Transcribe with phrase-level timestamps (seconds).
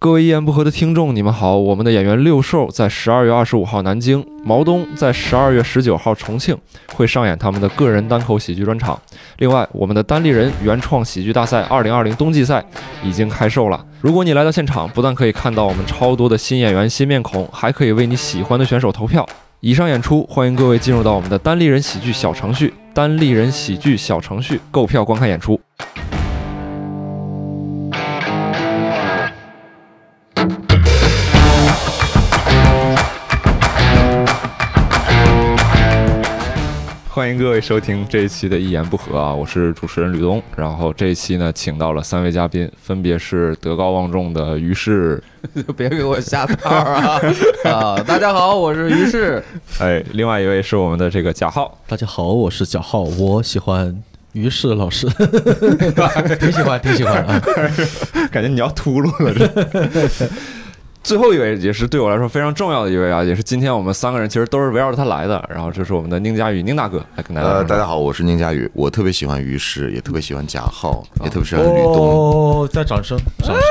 [0.00, 1.56] 各位一言不合的听众，你们好！
[1.56, 6.56] 我们的演员六兽在十二月二十五号南京，毛东在十二月十九号重庆
[6.94, 8.96] 会上演他们的个人单口喜剧专场。
[9.38, 12.64] 另外，我们的单立人原创喜剧大赛二零二零冬季赛
[13.02, 13.84] 已经开售了。
[14.00, 19.26] 如果你来到现场，不但可以看到我们超多的新演员、新面孔，还可以为你喜欢的选手投票。
[19.58, 25.60] 以上演出，欢迎各位进入到我们的单立人喜剧小程序“单立人喜剧小程序”购票观看演出。
[37.38, 40.42] 各位收听这一期的《一言不合》啊，我是主持人吕东。
[40.56, 45.22] 然后这一期呢，请到了三位嘉宾，分别是德高望重的于适，
[45.76, 47.20] 别给我下套啊！
[47.64, 49.40] 啊，大家好，我是于适。
[49.78, 54.02] 哎，另外一位是我们的这个贾浩，大家好，我是贾浩，我喜欢
[54.32, 55.06] 于适老师，
[56.40, 57.40] 挺喜欢，挺喜欢啊。
[58.32, 60.28] 感觉你要秃噜了这。
[61.02, 65.42] 最后一位也是对我来说非常重要的一位啊，也是今天我们三个人其实都是围绕着他来的。
[65.48, 67.48] 然后这是我们的宁佳宇，宁大哥来跟大家。
[67.48, 71.96] 呃，大家好，我是宁佳宇，我特别喜欢于适，也特别喜欢贾浩，也特别喜欢吕东。
[71.96, 73.62] 哦，再掌声，掌声，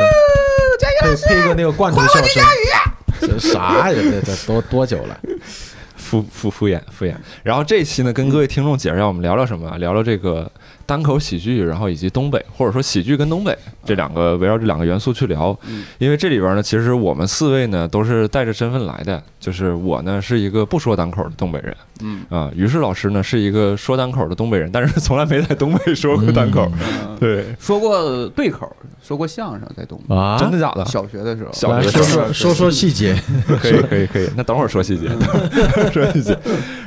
[1.02, 2.44] 配配一个那个罐头笑声。
[3.22, 3.94] 这啥呀？
[3.94, 5.20] 这这多多久了？
[5.96, 7.14] 敷敷敷衍敷衍。
[7.44, 9.78] 然后这期呢，跟各位听众解释一下，我们聊聊什么？
[9.78, 10.50] 聊聊这个。
[10.88, 15.56] 单口喜剧，然后以及东北，或者说喜剧跟东北这两个围绕这两个元素去聊，
[16.00, 22.22] 因为这里边呢，其实我们四位呢都是带着身份来的，就是我呢是一个不说单口的东北人，嗯。
[22.30, 26.72] 啊，于是老师呢是一个说单口的东北人，但是从来没在东北说过单口，
[27.20, 30.16] 对，说过对口，说过相声在东北。
[30.16, 30.86] 啊，真的假的？
[30.86, 33.14] 小学的时候，小学说说说说细节，
[33.60, 35.10] 可以可以可以，那等会儿说细节，
[35.92, 36.38] 说细节。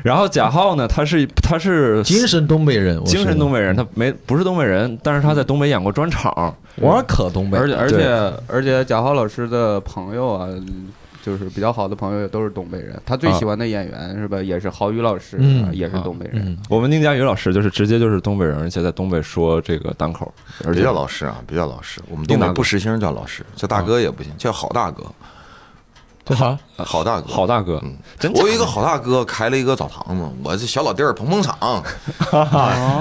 [0.03, 3.87] 然后贾浩呢，他是他是精神东北人，精神东北人，他。
[3.94, 10.48] 没不是东北人，但是他在东北演过专场，我可东北，而且而且而且贾浩老师的朋友啊，
[11.22, 13.00] 就是比较好的朋友也都是东北人。
[13.05, 15.38] 他最喜欢的演员是吧，也是郝宇老师，
[15.72, 16.56] 也是东北人。
[16.69, 20.32] 我们宁佳宇老师就是直接就是东北人，而且在东北说这个单口，
[20.72, 25.04] 别叫老师啊，别叫老师，我们东北不实行叫老师，叫大哥也不行，叫好大哥。
[26.34, 31.82] 好，好大哥，好大哥，嗯，我有一个好大哥开了一个澡堂子，我这小老弟儿捧捧场，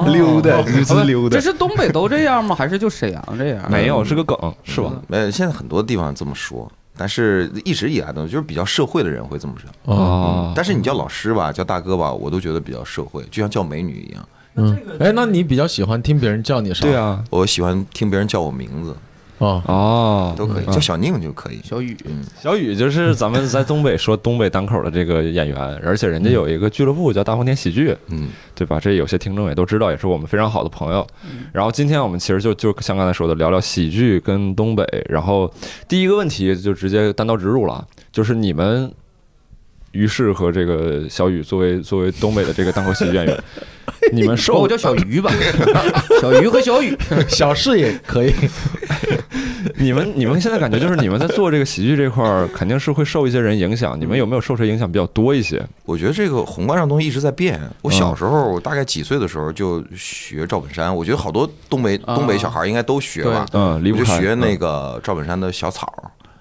[0.07, 1.35] 溜达，溜达溜达。
[1.35, 2.55] 这是东北都这样吗？
[2.55, 3.69] 还是就沈阳这样？
[3.69, 4.91] 没有，是个梗，是吧？
[5.09, 10.53] 呃，现在很多地方这么说，但是一直以来呢，就是比较社会的人会这么说啊。
[10.55, 14.27] 但是你叫老师吧，叫大哥吧，我都觉得比较社会，就像叫美女一样。
[14.55, 16.81] 嗯，哎，那你比较喜欢听别人叫你啥？
[16.81, 18.95] 对啊，我喜欢听别人叫我名字。
[19.39, 21.59] 哦哦，都可以叫小宁就可以。
[21.63, 21.97] 小雨，
[22.41, 28.79] 小雨就是咱们在东北说东北单口的这个演员，而且人家有一个俱乐部叫大风天喜剧，嗯，对吧？
[28.79, 31.05] 这有些听众也都知道，也是我们非常好的朋友。
[31.53, 34.85] 然后今天我们其实就就像刚才说的，聊聊喜剧跟东北。
[35.09, 35.51] 然后
[35.87, 38.91] 第一个问题就直接单刀直入了，就是你们
[39.91, 43.43] 于适和这个小雨作为作为东北的这个单口喜剧演员。
[44.13, 45.31] 你们受我叫小鱼吧，
[46.21, 46.95] 小鱼和小雨，
[47.27, 48.33] 小事也可以。
[49.75, 53.99] 你们你们现在感觉就是你们在做这个喜剧这块儿，肯定是会受一些人影响。
[53.99, 55.61] 你们有没有受谁影响比较多一些？
[55.83, 57.59] 我觉得这个宏观上东西一直在变。
[57.81, 63.45] 我小时候我大概几岁的时候就学赵本山，我觉得好多东北东北小孩应该都学吧。
[63.53, 64.15] 嗯，离不开。
[64.15, 65.91] 就学那个赵本山的小草。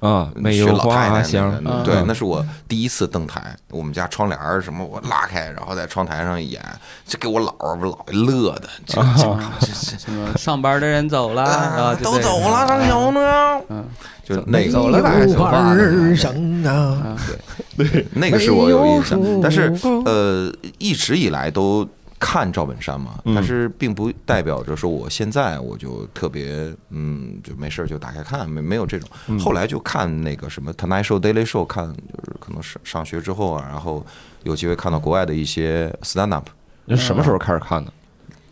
[0.01, 3.55] 啊，没有花香，对，那是我第一次登台。
[3.71, 6.63] 我们家窗帘什么，我拉开，然后在窗台上演，
[7.07, 8.69] 这给我姥儿、我姥爷乐的。
[8.87, 9.01] 这
[9.61, 9.67] 这
[9.99, 13.61] 什么上班的人走了啊，都走了，咱小呢？
[13.69, 13.85] 嗯，
[14.25, 15.87] 就那个走了吧，说话啊，对，
[17.77, 21.87] 对， 那个是我有印象，但是呃，一直以来都。
[22.19, 29.09] 看赵本山嘛，但是并不代表着说我现在我就特别嗯就没事就打开看没没有这种，
[29.39, 34.05] 后来就看那个什么 Tonight Show Daily Show 看就是可能上上学之后啊，然后
[34.43, 36.49] 有机会看到国外的一些 stand up。
[36.85, 37.93] 那什么时候开始看的？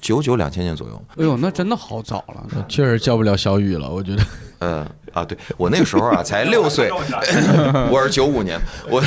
[0.00, 1.02] 九九两千年左右。
[1.16, 4.22] 哎呦，那真的好早了，确实叫不了小雨了，我觉得。
[4.60, 6.90] 嗯啊，对我那个时候啊才六 岁，
[7.90, 8.60] 我是九五年，
[8.90, 9.02] 我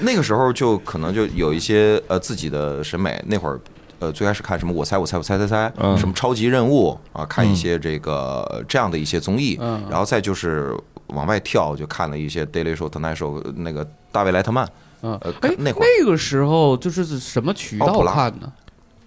[0.00, 3.22] 那个时候就可能就有一些呃自己的审美。
[3.26, 3.58] 那会儿
[3.98, 9.58] 呃最开始看什么我猜我猜我猜猜猜，什么超级任务啊，看一些这个这样的一些综艺，
[9.90, 10.74] 然后再就是
[11.08, 14.66] 往外跳，就看了一些 Daily Show、Tonight Show 那个大卫莱特曼。
[15.02, 18.52] 嗯，哎，那会儿那个时候就是什么渠道看呢？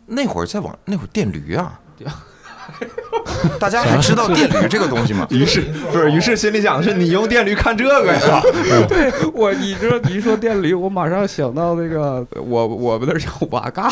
[0.06, 1.80] 那会儿在网那会儿电驴啊。
[3.60, 5.27] 大家还知道电驴这个东西吗？
[5.31, 5.62] 于是
[5.92, 8.42] 不是，于是心里想的是你用电驴看这个呀？
[8.88, 13.89] 对我，你知道你一说电驴，我马上想到那个我我们那叫瓦嘎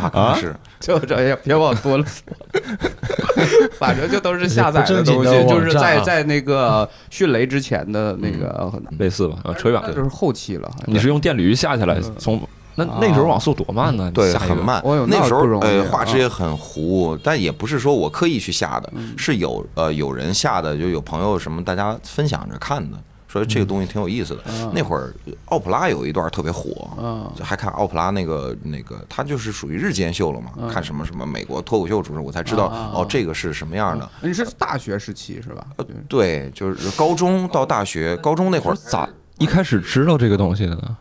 [0.00, 2.22] 啊，是就这样，别往多了说。
[3.78, 10.68] 反正就都是下载的东西，就是在在那个迅雷之前的那个类似吧，啊，扯远了，就是后期了。
[10.86, 12.40] 你是用电驴下下来从。
[12.78, 14.08] 那那时候网速多慢呢？
[14.12, 14.80] 对，很慢。
[15.08, 22.96] 那时候呃，画质也很糊，但也不是说我刻意去下的，是有呃有人下的，就有朋友什么大家分享着看的，
[23.26, 24.42] 说这个东西挺有意思的。
[24.72, 25.12] 那会儿
[25.46, 26.88] 奥普拉有一段特别火，
[27.36, 34.08] 就还看奥普拉那个那个，他就是属于日间秀了嘛，看什么什么美国脱口秀主持人，我才知道哦，这个是什么样的。
[34.20, 35.66] 你是大学时期是吧？
[36.08, 39.08] 对，就是高中到大学，高中那会儿咋
[39.38, 40.96] 一开始知道这个东西的呢？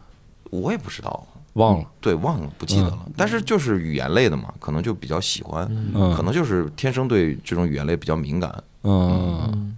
[0.49, 1.25] 我也不知道。
[1.57, 3.05] 忘了，对，忘了，不记得了。
[3.15, 5.67] 但是就是语言类的嘛，可能就比较喜欢，
[6.15, 8.63] 可能就是天生对这种语言类比较敏感。
[8.83, 9.75] 嗯，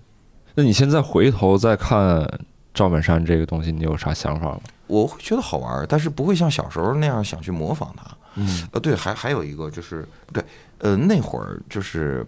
[0.55, 2.27] 那你现在回头再看
[2.73, 4.61] 赵本山这个东西，你有啥想法吗？
[4.87, 8.03] 我会觉得好玩，但是不会像小时候那样想去模仿他。
[8.35, 10.43] 嗯，呃，对，还还有一个就是，对，
[10.79, 12.25] 呃，那会儿就是。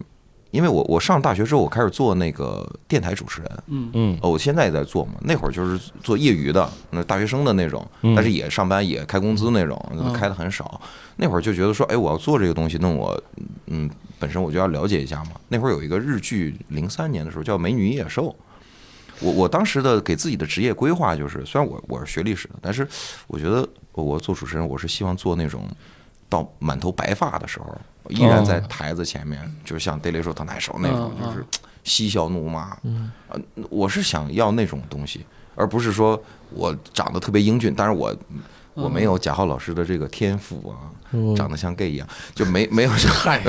[0.52, 5.14] 因为我我上大学之后，我开始做那个电台主持人，嗯嗯，我现在也在做嘛。
[5.22, 7.84] 那会儿就是做业余的，那大学生的那种，
[8.14, 9.82] 但是也上班也开工资那种，
[10.12, 10.78] 开的很少。
[11.16, 13.18] 那会儿就觉得说，哎，我要做这个东西，那我
[13.68, 15.32] 嗯，本身我就要了解一下嘛。
[15.48, 18.26] 那会儿有一个日剧，零三年的时候叫《美女与野兽》，
[19.20, 22.86] 我我当时的给自己的职业规划就是，虽然我我是学历史的，但是
[23.26, 25.66] 我觉得我做主持人，我是希望做那种
[26.28, 27.74] 到满头白发的时候。
[28.08, 31.44] 依然在台子前面，就像《Daily Show》他那时候那种，就是
[31.84, 32.76] 嬉笑怒骂。
[32.82, 33.10] 嗯，
[33.70, 36.20] 我是想要那种东西，而不是说
[36.50, 38.14] 我长得特别英俊，但是我
[38.74, 40.90] 我没有贾浩老师的这个天赋啊，
[41.36, 43.40] 长得像 gay 一样，就没没有这嗨，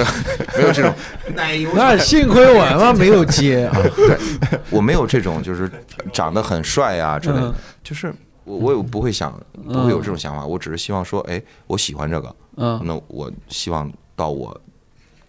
[0.58, 0.94] 没有这种。
[1.34, 3.78] 那幸亏我他妈没有接啊！
[4.70, 5.70] 我没有这种，就是
[6.12, 7.54] 长得很帅啊之类的，
[7.84, 8.14] 就是
[8.44, 9.34] 我我也不会想，
[9.66, 10.46] 不会有这种想法。
[10.46, 13.92] 我只是希望说，哎，我喜欢这个，嗯，那我希望。
[14.24, 14.58] 到我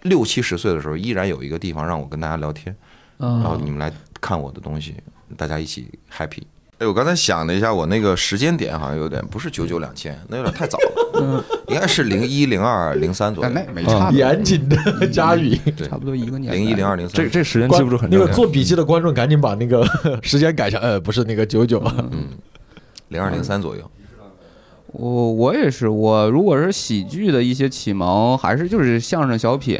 [0.02, 2.74] 六七十岁的时候，依然有一个地方让我跟大家聊天，
[3.18, 4.94] 然后你们来看我的东西，
[5.36, 6.42] 大家一起 happy。
[6.78, 13.50] 哎，我刚才想了一下，我那个时间点好像有点不是九九两千，那有点太早了， 应该是零一零二零三左右。
[13.50, 14.12] 那没差。
[14.12, 15.58] 严谨的佳宇，
[15.88, 16.54] 差不多一个年。
[16.54, 18.08] 零一零二零三，这这时间记不住很。
[18.08, 19.84] 那个做笔记的观众赶紧把那个
[20.22, 21.82] 时间改成，呃，不是那个九九，
[22.12, 22.28] 嗯，
[23.08, 23.90] 零二零三左右。
[24.96, 29.76] 我我也是，我如果是喜剧的一些启蒙，还是就是相声小品，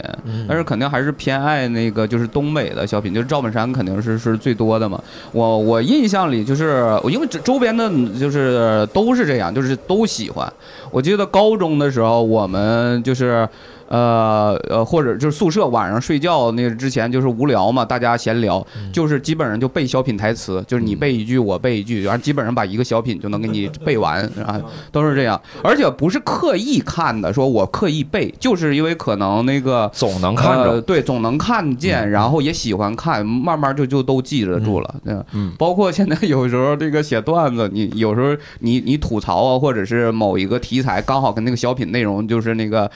[0.49, 5.01] 但是肯定还是偏爱那个就是东北的小品，就是赵本山肯定是是最多的嘛。
[5.31, 7.89] 我我印象里就是我因为周边的
[8.19, 10.53] 就是都是这样，就是都喜欢。
[10.91, 13.49] 我记得高中的时候，我们就是。
[13.95, 24.61] 呃呃，或者就是宿舍晚上睡觉那之前就是无聊嘛，大家闲聊，就是基本上就背小品台词，就是你背一句我背一句，然后基本上把一个小品就能给你背完啊，
[24.91, 34.95] 都是这样，而且不是刻意看的，说我刻意背，就是因为可能那个总能看着，对，总能看见，然后也喜欢看，慢慢就就都记得住了，
[35.33, 42.91] 嗯，包括现在有时候这个写段子，你有时候你你吐槽啊，或者是某一个题材刚好跟那个小品内容就是那个。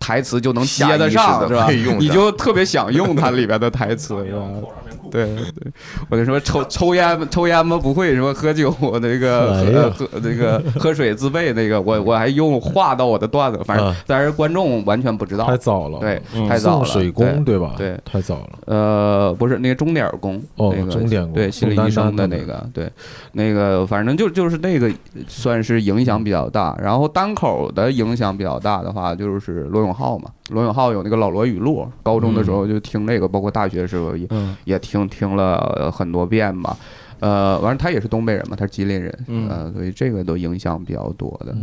[0.00, 1.66] 台词就能接得上，是吧？
[2.00, 4.42] 你就特别想用它里边的台词，是吧？
[5.10, 5.72] 对对，
[6.08, 9.54] 我就说，抽抽烟抽烟嘛不会，什么喝酒那个
[9.90, 15.46] 喝喝那个喝水自备那个，我 我还用画到我的段子，反正但是观众完全不知道。
[15.46, 16.84] 太早了，对，太早了。
[16.84, 17.74] 水工对吧？
[17.76, 18.50] 对，太早了。
[18.66, 22.90] 呃，不是那个钟点工，哦，钟点工，对，心理医生的那个，对，
[23.32, 24.90] 那个反正就就是那个
[25.26, 26.76] 算是影响比较大。
[26.80, 30.30] 然后单口的影响比较大的话，就是罗永浩嘛。
[30.50, 34.26] 罗永浩有那个老罗语录，高中的时候就听那个，包括大学的时候也
[34.64, 36.76] 也听听了很多遍吧。
[37.20, 41.54] 呃，完了他也是东北人嘛，他是吉林人，呃，所以这个都影响比较多的。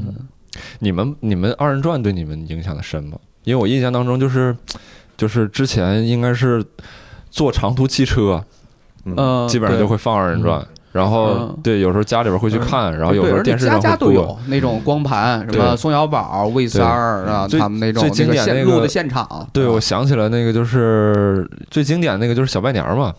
[0.80, 3.18] 你们你们二人转对你们影响的深吗？
[3.44, 4.56] 因为我印象当中就是
[5.16, 6.64] 就是之前应该是
[7.32, 8.44] 坐长途汽车，
[9.06, 10.66] 嗯，基本上就会放二人转。
[10.98, 19.48] 然后对，有时候家里边会去看，然后有时候电视上家家都有那种光盘，什么宋小宝、魏三儿啊，他们那种最经典那个现场。
[19.54, 23.14] 对，我想起来那个就是最经典那个就是小拜年嘛，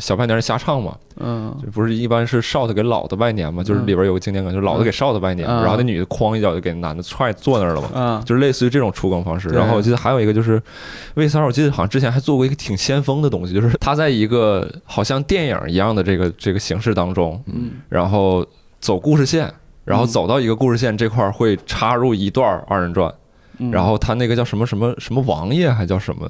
[0.00, 0.94] 小拜年瞎唱嘛。
[1.20, 7.88] 嗯，不是一般是少的给老的拜年嘛，就是里边有个经典梗，就是老的给少的拜年，然后那女的哐一脚就给男的踹坐那儿了嘛。
[7.92, 9.48] 嗯，就是类似于这种出梗方式。
[9.48, 10.62] 然后我记得还有一个就是
[11.14, 18.44] 魏三儿，我记得好像之前还做过一个挺先锋的东西，就是他在一个好像电影一样的这个这个形式当中，嗯，然后
[18.80, 19.52] 走故事线，
[19.84, 23.12] 然后走到一个故事线这块儿会插入一段二人转，
[23.70, 26.28] 然后他那个叫什么什么什么王爷还叫什么？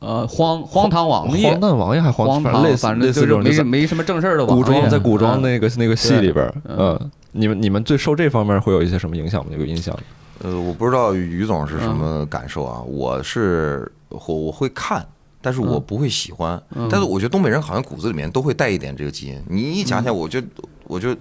[0.00, 6.98] 呃，荒荒唐王爷，荒诞王爷还荒唐，类似类似这种，没没什么正事儿的古装，在古装那个那个戏里边，嗯，
[7.32, 9.52] 你们你们最受这方面会有一些什么影响吗？
[9.58, 9.94] 有印象？
[10.42, 15.06] 呃，我不知道于总是什么感受啊，我是我我会看，
[15.40, 16.60] 但是我嗯不会喜欢。
[16.74, 19.42] 嗯但是我觉得东北人好像骨子里面都会带一点这个基因。
[19.48, 20.42] 你一讲起来，我就
[20.84, 21.16] 我就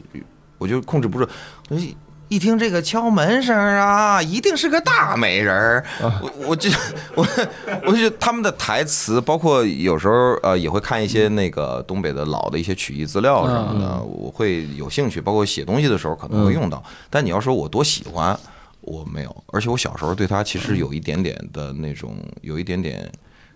[0.57, 1.27] 我就控制不住，
[1.69, 1.95] 我一
[2.27, 5.85] 一听这个敲门声啊，一定是个大美人儿。
[5.99, 6.69] 我我就
[7.15, 7.27] 我
[7.87, 16.83] 我就他们的台词，包括有时候呃也会看一些那个东北的老的一些曲艺资料什么的，我会有兴趣，包括写东西的时候可能会用到。
[17.09, 18.39] 但你要说我多喜欢，
[18.81, 23.11] 我没有，而且我小时候对他其实有一点点的那种，有一点点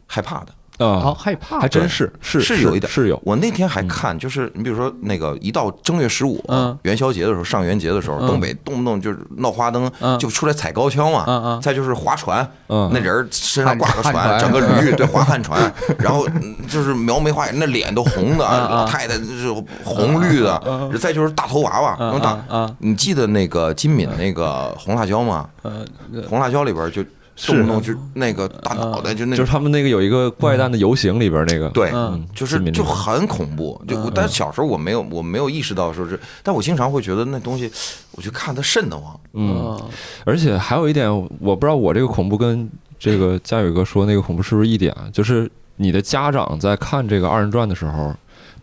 [0.07, 0.47] 害怕的。
[0.79, 2.91] 好啊，害怕，还真是是是有一点。
[2.91, 6.77] 是有，我那天还看，就是你比如说那个一到正月十五嗯。
[6.81, 8.27] 元宵节的时候，上元节的时候，嗯。
[8.27, 11.25] 东北动不动就是闹花灯嗯，就出来踩高跷嘛。
[11.27, 11.61] 嗯嗯。
[11.61, 12.89] 再就是划船，嗯。
[12.91, 19.53] 那人身上挂个船，整个驴对划旱船，然后嗯就是描眉画眼，那脸都红的，老太太就是
[19.85, 22.75] 红绿的，再就是大头娃娃，大嗯嗯。
[22.79, 25.47] 你记得那个金敏那个红辣椒吗？
[25.61, 25.85] 呃，
[26.27, 33.81] 红辣椒里边就动不动就那个大脑袋就那就是他们那个有一个怪诞的游行里边那个，对，嗯就是就很恐怖。
[33.87, 37.71] 就我，但小时候我没有我没有意识到说是，但我经常会觉得那东西，
[38.11, 39.19] 我就看它瘆得慌。
[39.33, 39.81] 嗯，
[40.25, 48.13] 而且还有一点，我不知道我这个恐怖跟这个佳宇哥说那个恐怖是不是一点啊，就是你的家长在看这个二人转的时候。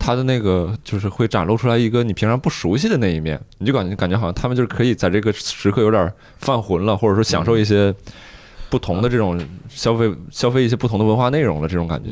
[0.03, 7.93] 他的那个就是会展露出来一个你平常不熟悉的那一面，你就感觉感觉好像他们就是可以在这个时刻有点犯浑了，或者说享受一些
[8.71, 12.09] 不同的这种消费消费一些不同的文化内容了这种感觉。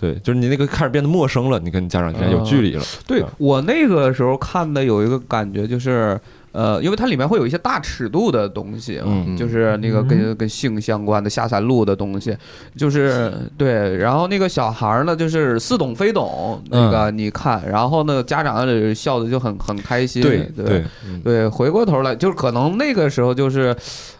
[0.00, 2.82] 对，就是你那个开始变得陌生了，你跟你家长之间有距离了。
[3.06, 6.18] 对啊我那个时候看的有一个感觉就是。
[6.52, 12.34] 呃，因为它里面会有一些大尺度的东西，嗯就是那个跟跟性相关的下三路的东西，
[12.74, 13.94] 就是对。
[13.98, 23.76] 然后那个小孩儿呢，就是似懂非懂，那个你看，然后呢，家长笑的就很很开心，对对对，嗯对，回过头来就是可能那个时候就是，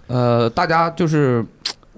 [0.06, 1.42] 呃，大家就是。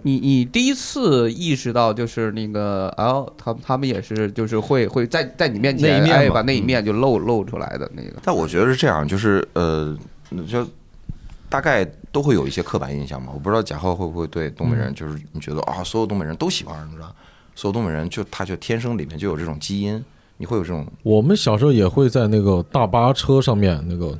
[0.02, 9.96] 你你第一次意识到就是那个 L，，他他们也是就是会会在在你面前那一面把那一面就露露出来的那个，但我觉得是这样，就是呃，
[10.48, 10.66] 就
[11.48, 13.30] 大概都会有一些刻板印象嘛。
[13.34, 17.08] 我不知道贾浩会不会对东北人，就是你觉得啊，所有东北人都喜欢二人转，
[17.54, 20.04] 所有东北人就他就天生里面就有这种基因，
[20.36, 24.18] 你会有这种我们小时候也会在那个大巴车上面，那个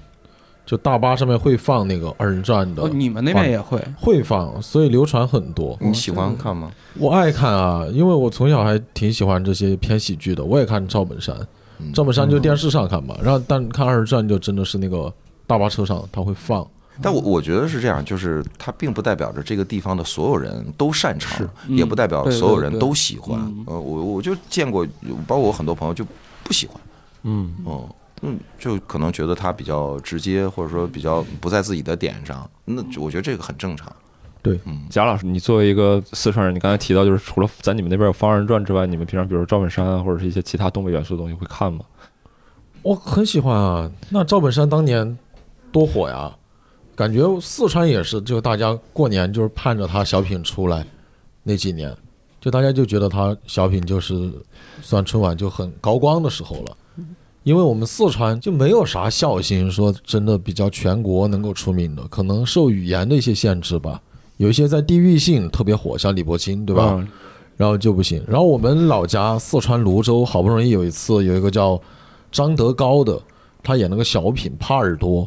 [0.68, 5.74] 就大巴上面会放那个二人转的哦，，你们那边也会，会放，所以流传很多。
[5.80, 6.70] 你喜欢看吗？
[6.98, 11.34] 我爱看啊，因为我从小还挺喜欢这些偏喜剧的，我也看赵本山，
[11.78, 11.90] 嗯。
[11.94, 15.10] 赵本山就电视上看嘛，然后但看二人转就真的是那个
[15.46, 16.68] 大巴车上他会放，
[17.00, 23.40] 但我我觉得是这样，就是它并不代表着这个地方的所有人都擅长，也不代表所有人都喜欢。
[23.40, 23.64] 嗯。
[23.68, 24.86] 呃，我我就见过，
[25.26, 26.04] 包括我很多朋友就
[26.44, 26.78] 不喜欢，
[27.22, 27.88] 嗯，嗯
[28.22, 32.48] 嗯，就可能觉得他比较直接，或者说比较不在自己的点上。
[32.64, 33.94] 那我觉得这个很正常。
[34.42, 41.84] 对，嗯，贾老师，你作为一个四川人，你刚才提到就是除了在你们那边有放二人转之外，你们平常比如赵本山啊，或者是一些其他东北元素的东西会看吗？
[42.82, 43.90] 我很喜欢啊。
[44.10, 45.18] 那赵本山当年
[45.72, 46.34] 多火呀，
[46.94, 50.86] 感觉四川也是，就大家过年就是盼着他小品出来
[51.42, 51.94] 那几年，
[52.40, 54.32] 就大家就觉得他小品就是
[54.80, 56.76] 算春晚就很高光的时候了。
[57.48, 64.02] 因为我们四川就没有啥孝心说真的比较全国能够出名的，可能受语言的一些限制吧。
[64.36, 66.96] 有一些在地域性特别火，像李伯清，对吧？
[66.98, 67.08] 嗯
[67.56, 68.22] 然后就不行。
[68.28, 71.80] 然后我们老家四川泸州好不容易有一次有一个叫
[72.30, 73.18] 张德高的，
[73.62, 75.22] 他演那个小品《帕尔多》，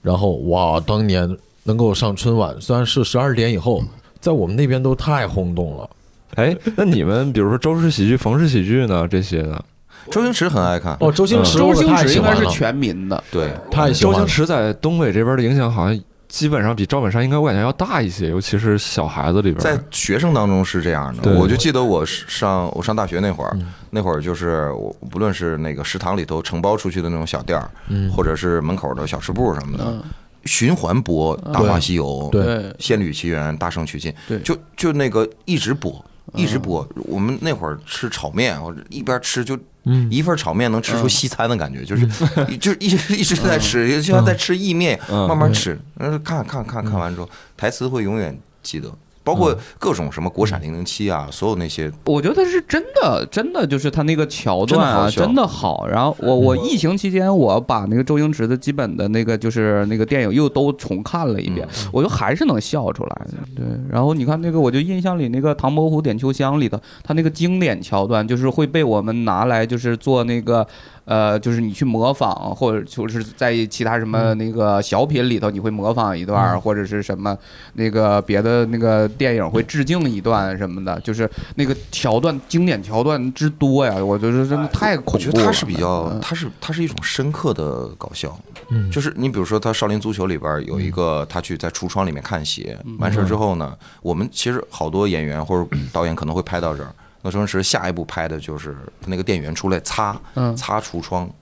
[0.00, 3.82] 然后哇，当年能够上春晚，虽然是十二点以后，
[4.18, 5.90] 在我们那边都太轰动了。
[6.36, 9.06] 哎，那你们比如说周氏喜剧、冯氏喜剧呢？
[9.06, 9.62] 这些呢？
[10.10, 14.26] 周星驰很爱看，哦，周星驰周星驰应该是全民的，对，周星太喜欢了。
[14.26, 19.58] 驰在东北这边的影响好像基本上比赵本山应该我感觉要大一些，尤其是小孩子里边。
[19.58, 21.38] 在学生当中是这样的。
[21.38, 23.72] 我就记得我上我上大学那会儿，嗯。
[23.90, 28.10] 那会儿就是我不论是那个食堂里头承包出去的那种小店儿，嗯。
[28.10, 30.02] 或者是门口的小吃部什么的，嗯，
[30.44, 32.44] 循环播《大话西游》对。
[32.44, 36.86] 对，仙履奇缘》《大圣娶亲对》，就就那个一直播，一直播。
[37.04, 39.56] 我们那会儿吃炒面，或者一边吃就
[39.86, 40.08] 嗯。
[40.10, 41.08] 一份炒面能吃出嗯。
[41.08, 42.06] 西餐的感觉，就是
[42.60, 45.26] 就是一直一直在吃，就像在吃意面，嗯。
[45.26, 45.78] 慢慢吃。
[46.22, 48.92] 看看看看完之后，台词会永远记得，
[49.26, 55.84] 包括各种什么国产零零七啊，所有那些我觉得是真的，真的就是他那个桥段啊，真的好。
[55.88, 63.26] 然后我我疫情期间，我把那个周星驰的基本的那个就是那个电影又都重看了一遍，我就还是能笑出来。
[63.56, 70.64] 对，然后你看那个，我就印象里那个《唐伯虎点秋香》里头，他那个经典桥段，就是会被我们拿来就是做那个。
[71.06, 77.38] 呃，就是你去模仿，或者就是在其他什么那个小品里头，你会模仿一段儿，或者是什么
[77.74, 85.14] 那个别的那个电影会致敬一段什么的，就是那个桥段经典桥段之多呀，我觉得真的太恐怖了。
[85.14, 88.90] 我觉得它是比较嗯，它是它是一种深刻的搞笑，嗯。
[88.90, 92.96] 就是你比如说他少林足球里边有一个，他去在橱窗里面看鞋，嗯。
[92.98, 96.92] 完事儿之后呢，我们其实好多演员或者导演可能会拍到这儿，
[97.22, 100.54] 那周星驰下一步拍的就是他那个店员出来擦嗯。
[100.56, 101.24] 擦橱窗。
[101.24, 101.32] 嗯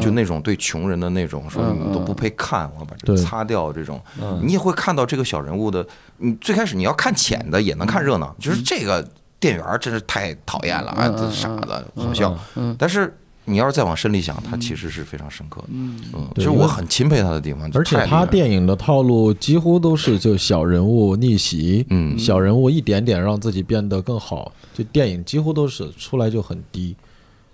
[0.00, 5.86] 就那种对穷人的那种说嗯你都不配看，我把这个擦掉这种，嗯你也会看到这个小人物的。
[6.18, 9.06] 你最开始你要看浅的也能看热闹，就是这个
[9.38, 12.34] 店员真是太讨厌了啊，这傻子好笑。
[12.54, 13.14] 嗯但是
[13.44, 15.68] 你要是再往深里想，他其实是非常深刻的。
[15.70, 26.96] 嗯嗯，对因为其实我很钦佩他的地方，而且他电影的套路几乎都是就小人物逆袭，嗯小人物一点点让自己变得更好，就电影几乎都是出来就很低。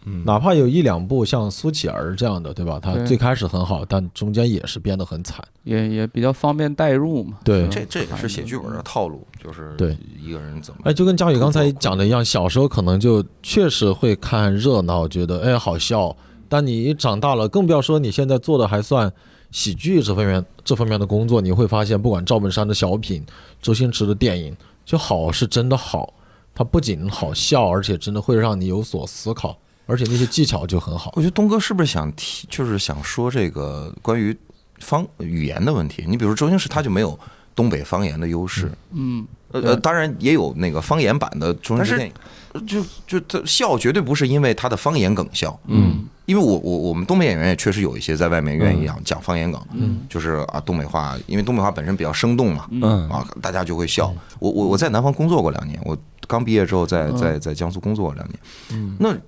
[0.05, 2.81] 嗯哪怕有一两部像苏乞儿这样的，对吧？
[2.83, 5.45] 他最开始很好，但中间也是变得很惨。
[5.65, 7.39] 也也比较方便代入嘛。
[7.45, 16.15] 对，这这也是写剧本的套路，就是对一个人怎么哎，就跟佳宇刚才讲的一样，小时候可能就确实会看热闹，觉得哎好笑。
[16.49, 19.11] 但你长大了，更不要说你现在做的还算
[19.51, 23.25] 喜剧这方面这方面的工作，你会发现，不管赵本山的小品、
[23.63, 24.55] 周星驰的电影，
[24.85, 26.13] 就好是真的好，
[26.55, 29.57] 它不仅好笑，而且真的会让你有所思考，
[29.87, 31.13] 而且那些技巧就很好。
[31.17, 34.37] 我觉得东哥是不是想提，就是想说这个关于
[34.79, 36.05] 方语言的问题？
[36.07, 37.19] 你比如说周星驰，他就没有
[37.55, 54.13] 东北方言的优势，嗯，呃呃，当然也有那个方言版的周星驰电影，就就他笑绝对不是因为他的方言梗笑，嗯，因为我我我们东北演员也确实有一些在外面愿意讲讲方言梗，嗯，就是啊东北话，因为东北话本身比较生动嘛，嗯啊大家就会笑。
[54.39, 55.97] 我我我在南方工作过两年，我
[56.27, 58.39] 刚毕业之后在在在江苏工作过两年，
[58.71, 58.97] 嗯。
[58.99, 59.23] 那嗯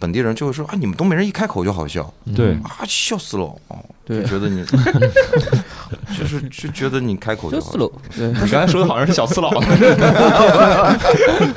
[0.00, 2.12] 本地人就会说啊你们东北人一开口就好笑。
[2.34, 3.44] 对，啊笑死了。
[3.68, 4.64] 哦，就觉得你
[6.16, 8.28] 就是就觉得你开口就好就思路，对。
[8.28, 9.50] 你刚才说的好像是小次郎，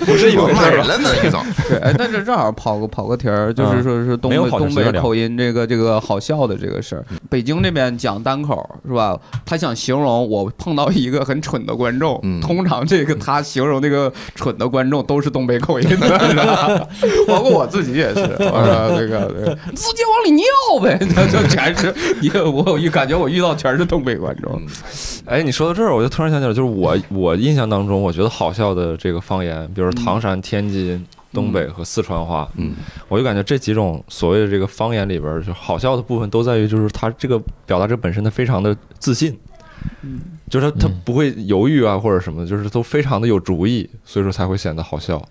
[0.05, 0.87] 不是一回事骂人儿？
[0.87, 7.05] 了呢一种，对，哎，但是正好跑个跑个题儿，就是说是东北东北口音这个这个好笑的这个事儿。
[7.29, 9.17] 北京这边讲单口是吧？
[9.45, 12.41] 他想形容我碰到一个很蠢的观众，嗯。
[12.41, 16.87] 通常这个他形容那个蠢的观众都是东北口音的，
[17.27, 20.45] 包括我自己也是，我说这个这个直接往里尿
[20.81, 20.97] 呗，
[21.31, 24.53] 就全是一个我遇感觉我遇到全是东北观众。
[24.53, 24.67] 嗯
[25.25, 32.73] 哎，你说到这儿，我就突然想起来，就是我我印象当中，我觉得好笑的这个方言，比如说唐山、天津、东北和四川话，嗯
[33.07, 39.37] 我就感觉这几种所谓的这个方言里边，就好笑的部分都在于，就是他这个表达者本身他非常的自信，
[40.01, 40.19] 嗯，
[40.49, 45.23] 就是他他嗯不会犹豫啊或者什么，就是都非常的有主意，所以说才会显得好笑。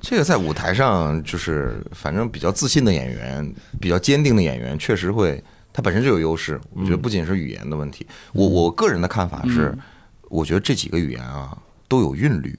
[0.00, 6.60] 这个在舞台上就是，反正比较自信的演员，比较坚定的演员，确实会，他本身就有优势。
[6.74, 9.76] 我觉得不仅是语言的问题，我我个人的看法是，
[10.28, 11.56] 我觉得这几个语言啊
[11.88, 12.58] 都有韵律，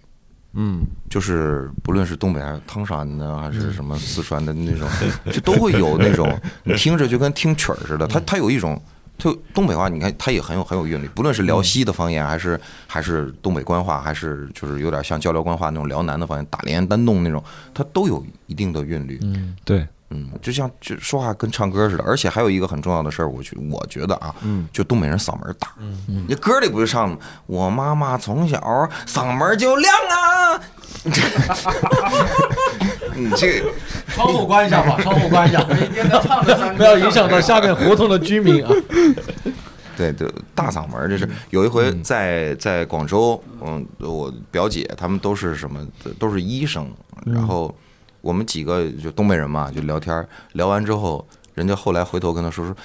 [0.54, 4.90] 嗯，就是不论是东北还是唐山的，还是什么四川的那种，
[5.32, 8.08] 就都会有那种你听着就跟听曲儿似的。
[8.08, 8.82] 它它有一种，
[9.22, 19.20] 它东北话，你看它也很有很有韵律，不论是辽西的方言，还是还是东北官话，还是就是有点像交流官话那种辽南的方言，大连、丹东那种，它都有一定的韵律。
[19.22, 19.56] 嗯。
[19.64, 25.98] 对，嗯，就像就说话跟唱歌似的，而且还有一个很重要的事儿，我觉我觉得啊，嗯，就东北人嗓门儿大，嗯。
[26.10, 27.18] 嗯，你歌里不就唱吗？
[27.48, 28.60] 我妈妈从小
[29.08, 30.62] 嗓门儿就亮啊，
[33.16, 33.64] 你这
[34.08, 35.64] 窗户关一下吧，窗户关一下，
[36.78, 38.72] 不要影响到下面胡同的居民啊。
[39.98, 45.86] 对对大嗓门儿，这是有一回在在广州，嗯，我表姐他们都是什么，
[46.18, 46.90] 都是医生，
[47.26, 47.74] 然后
[48.22, 52.76] 我们几个就东北人嘛，就聊天儿，聊完之后，人家后来回头跟他说说，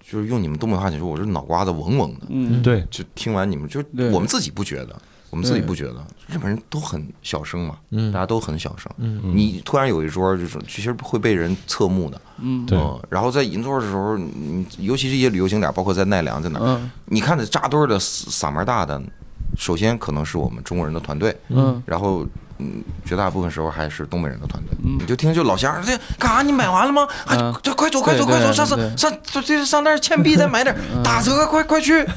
[0.00, 2.26] 就是用你们东北话讲说，我这脑瓜子嗡嗡的。
[2.28, 4.94] 嗯，对，就听完你们就我们自己不觉得，
[5.30, 8.12] 我们自己不觉得，日本人都很小声嘛，嗯。
[8.12, 8.92] 大家都很小声。
[8.98, 9.20] 嗯。
[9.34, 12.78] 你突然有一桌就是其实会被人侧目的，嗯，对。
[12.78, 16.90] 嗯然后在银座的时候，你尤其是一些旅游景点，包括在奈良在哪，嗯。
[17.06, 19.00] 你看那扎堆儿的嗓门大的，
[19.56, 21.82] 首先可能是我们中国人的团队，嗯。
[21.86, 22.26] 然后
[22.62, 24.70] 嗯，绝大部分时候还是东北人的团队。
[24.84, 26.42] 嗯你就听就老乡这干啥？
[26.42, 27.02] 你买完了吗？
[27.26, 32.06] 啊嗯，这快走快走快走，上上对上这这上那儿欠币再买点儿，打折快快去。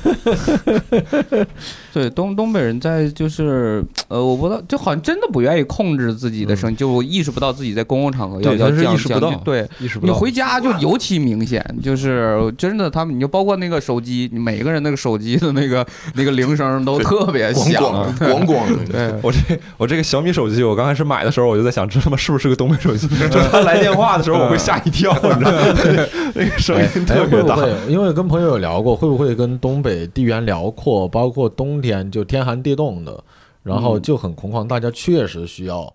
[1.96, 9.66] 对，东东北人在就是呃，我不知道，就好像真的不愿意控制自己的声音，就意识不到自己在公共场合要要降意识不到降对。
[9.80, 10.14] 你意识不到。
[10.14, 18.86] 回家就尤其明显，就是真的，他们你就包括那个手机，你每个人那个手机的那个那个铃声都特别响，咣咣咣的。
[18.92, 19.40] 对，我这
[19.78, 23.08] 我这个小米手机，我刚开始买的时候，我就在想，这他妈是不是个东北手机？
[23.32, 25.58] 就是他来电话的时候，我会吓一跳，你知道吗？
[26.36, 27.56] 那个声音哎，特别大。
[27.56, 27.94] 会不会？
[27.94, 33.24] 因为跟朋友有聊过，会不会跟东北地缘辽阔，包括冬天就天寒地冻的，
[33.64, 35.94] 然后就很空旷，大家确实需要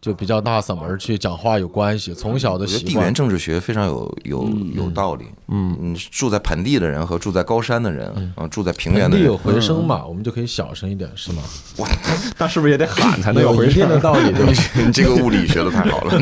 [0.00, 2.94] 就比较大嗓门去讲话有关系，从小的习惯。
[2.94, 5.24] 地缘政治学非常有有有道理。
[5.48, 11.42] 嗯，嗯，住在盆地的人和住在高山的人，嗯，住在平原的人有，回声嘛，我们就可以小声一点，是吗？
[12.38, 13.72] 那是不是也得喊才能有有回声？
[13.72, 14.32] 一定的道理，
[14.92, 16.14] 这个物理学的太好了。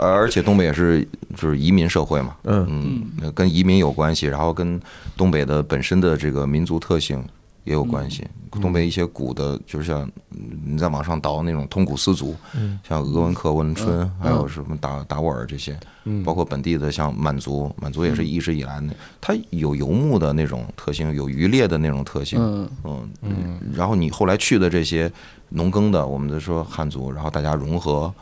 [0.00, 4.80] 而且东北也是就是移民社会嘛，嗯嗯，那跟移民有关系，然后跟
[5.16, 7.22] 东北的本身的这个民族特性
[7.64, 8.26] 也有关系。
[8.60, 12.34] 东北一些古的，就是像嗯你在网上倒那种通古斯族，
[12.82, 15.78] 像鄂温克、汶川，还有什么达达斡尔这些，
[16.24, 18.88] 包括本地的像满族，满族也是一直以来的，
[19.20, 25.08] 它有游牧的那种特性，有渔猎的那种特性，嗯嗯嗯，然后你后来去的这些
[25.50, 28.12] 农耕的，我们就说汉族，然后大家融合。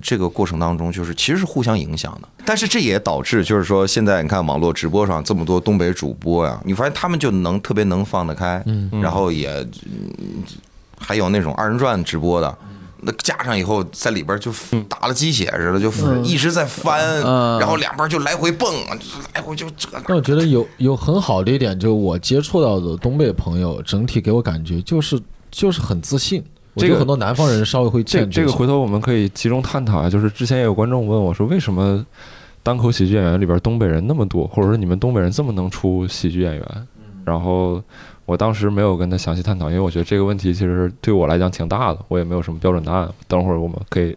[0.00, 8.88] 这个过程当中，就是其实是互相影响的，但是这也导致，就是说现在你看网络直播上这么多东北主播呀，你发现他们就能特别能放得开，嗯。
[9.02, 9.50] 然后也
[9.84, 10.42] 嗯
[10.96, 12.58] 还有那种二人转直播的，
[13.00, 14.52] 那加上以后在里边就
[14.88, 15.90] 打了鸡血似的，就
[16.22, 17.58] 一直在翻，嗯。
[17.58, 18.72] 然后两边就来回蹦，
[19.34, 19.66] 来回就
[20.06, 26.44] 但我觉得有有很好的一点，就是我接触到的东北朋友，整体给我感觉就是就是很自信。
[26.74, 30.08] 我觉这个得很多南方人稍微会这欠缺一些这个回头我们可以集中探讨啊。
[30.08, 32.04] 就是之前也有观众问我说，为什么
[32.62, 36.88] 单口喜剧演员里边东北人那么多，或者说你们东北人这么能出喜剧演员？
[37.24, 37.82] 然后
[38.24, 43.08] 我当时没有跟他详细探讨，因为我觉得这个问题其实对我来讲挺大的，我也没有什么标准答案。
[43.28, 44.16] 等会儿我们可以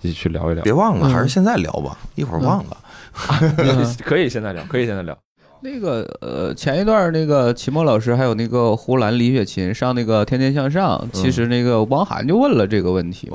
[0.00, 0.72] 一起去聊一聊别。
[0.72, 2.76] 忘了，还是现在聊吧，一会儿忘了。
[4.04, 5.16] 可以现在聊，可以现在聊。
[5.62, 13.30] 那个呃，前一段那个齐墨老师还有那个胡兰、李雪琴上那个《天天向上》，其实那个汪涵就问了这个问题。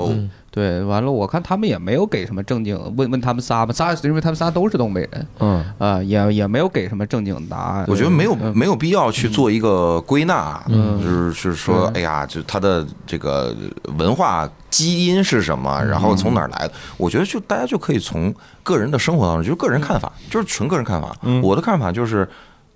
[0.58, 7.86] 对，完了我看他们也没有给什么正经问问他们仨吧，仨因为他们仨都是东北人嗯，啊、也也没有给什么正经答案。
[7.88, 13.56] 我觉得没有嗯没有必要去做一个归纳，嗯就是是说，哎呀，就他的这个
[14.00, 16.74] 文化基因是什么，然后从哪儿来的？
[16.98, 21.16] 我觉得就大家就可以从个人的生活当中，就是个人看法，就是纯个人看法。
[21.44, 22.28] 我的看法就是，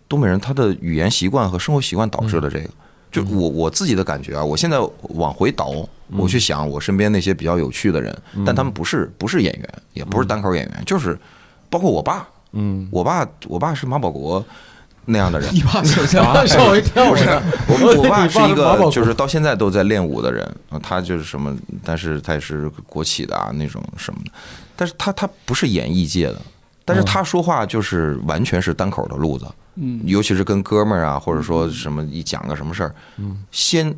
[0.07, 2.69] 东北人他的语言习惯和生活习惯导致的这个。
[3.11, 4.77] 就我我自己的感觉啊，我现在
[5.15, 5.69] 往回倒，
[6.17, 11.17] 我去想我身边那些比较有趣的人，但他们不是不是演员，也不是单口演员，就是
[11.69, 14.43] 包括我爸，嗯，我爸我爸是马保国
[15.05, 17.09] 那样的人， 你爸吓我一跳！
[17.09, 17.23] 不是
[17.67, 24.31] 我我我爸是一个就是到现在都在练武的人啊，他就是什么，但是他也是国企的啊那种什么的，
[24.75, 26.41] 但是他他不是演艺界的，
[26.85, 29.45] 但是他说话就是完全是单口的路子，
[29.75, 32.93] 嗯尤其是跟哥们儿啊，或者说什么一讲个什么事儿，
[33.51, 33.93] 先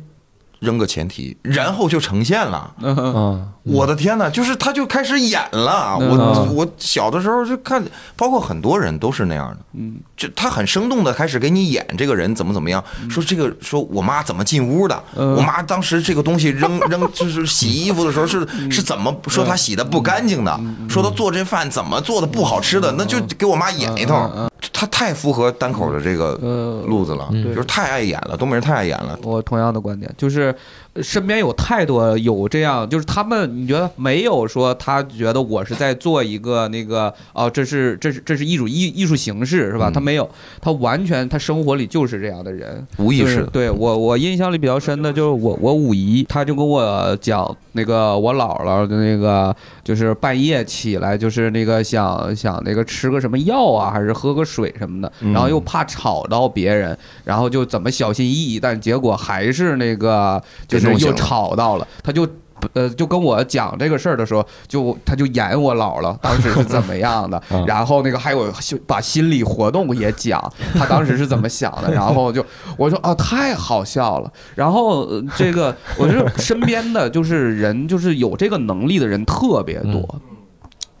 [0.64, 2.72] 扔个前提，然后就呈现了。
[2.82, 5.96] 啊，我的天呐，就是他就开始演了。
[5.96, 6.54] 我嗯。
[6.54, 7.82] 我小的时候就看，
[8.16, 9.58] 包括很多人都是那样的。
[9.74, 15.34] 嗯，就他很生动的开始给你演这个人怎么怎么样，说这个说我妈怎么进屋的，嗯。
[15.36, 24.50] 我妈当时这个东西扔 扔就是洗衣服的时候是是怎么说她洗的不干净的，说她做这饭怎么做的不好吃的，那就给我妈演一通。
[24.74, 29.16] 他太符合单口的这个呃路子了，就是太爱演了，东北人太爱演了。
[29.22, 30.54] 我同样的观点，就是呃
[31.02, 39.88] 身边有太多有这样，就是他们，你觉得没有说他觉得我是在做一个那个哦，这是这是这是艺术艺艺术形式是吧？
[39.90, 39.92] 嗯。
[39.92, 40.28] 他没有，
[40.60, 43.42] 他完全他生活里就是这样的人，无意识。
[43.42, 62.26] 的，对我，我印象里比较深的就是我我五姨，她就跟我讲那个我姥姥的那个，就是半夜起来就是那个想想那个吃个什么药啊，还是喝个水什么的，然后又怕吵到别人，然后就怎么小心翼翼，但结果还是那个就是弄醒了吵到了，他就。
[62.72, 68.50] 呃，就跟我讲这个事儿的时候，就他就演我姥姥当时是怎么样的， 然后那个还有
[68.86, 70.40] 把心理活动也讲，
[70.72, 72.42] 他当时是怎么想的， 然后就
[72.78, 74.32] 我说啊，太好笑了。
[74.54, 80.20] 然后呃这个我觉得身边的就是人，就是有这个能力的人特别多。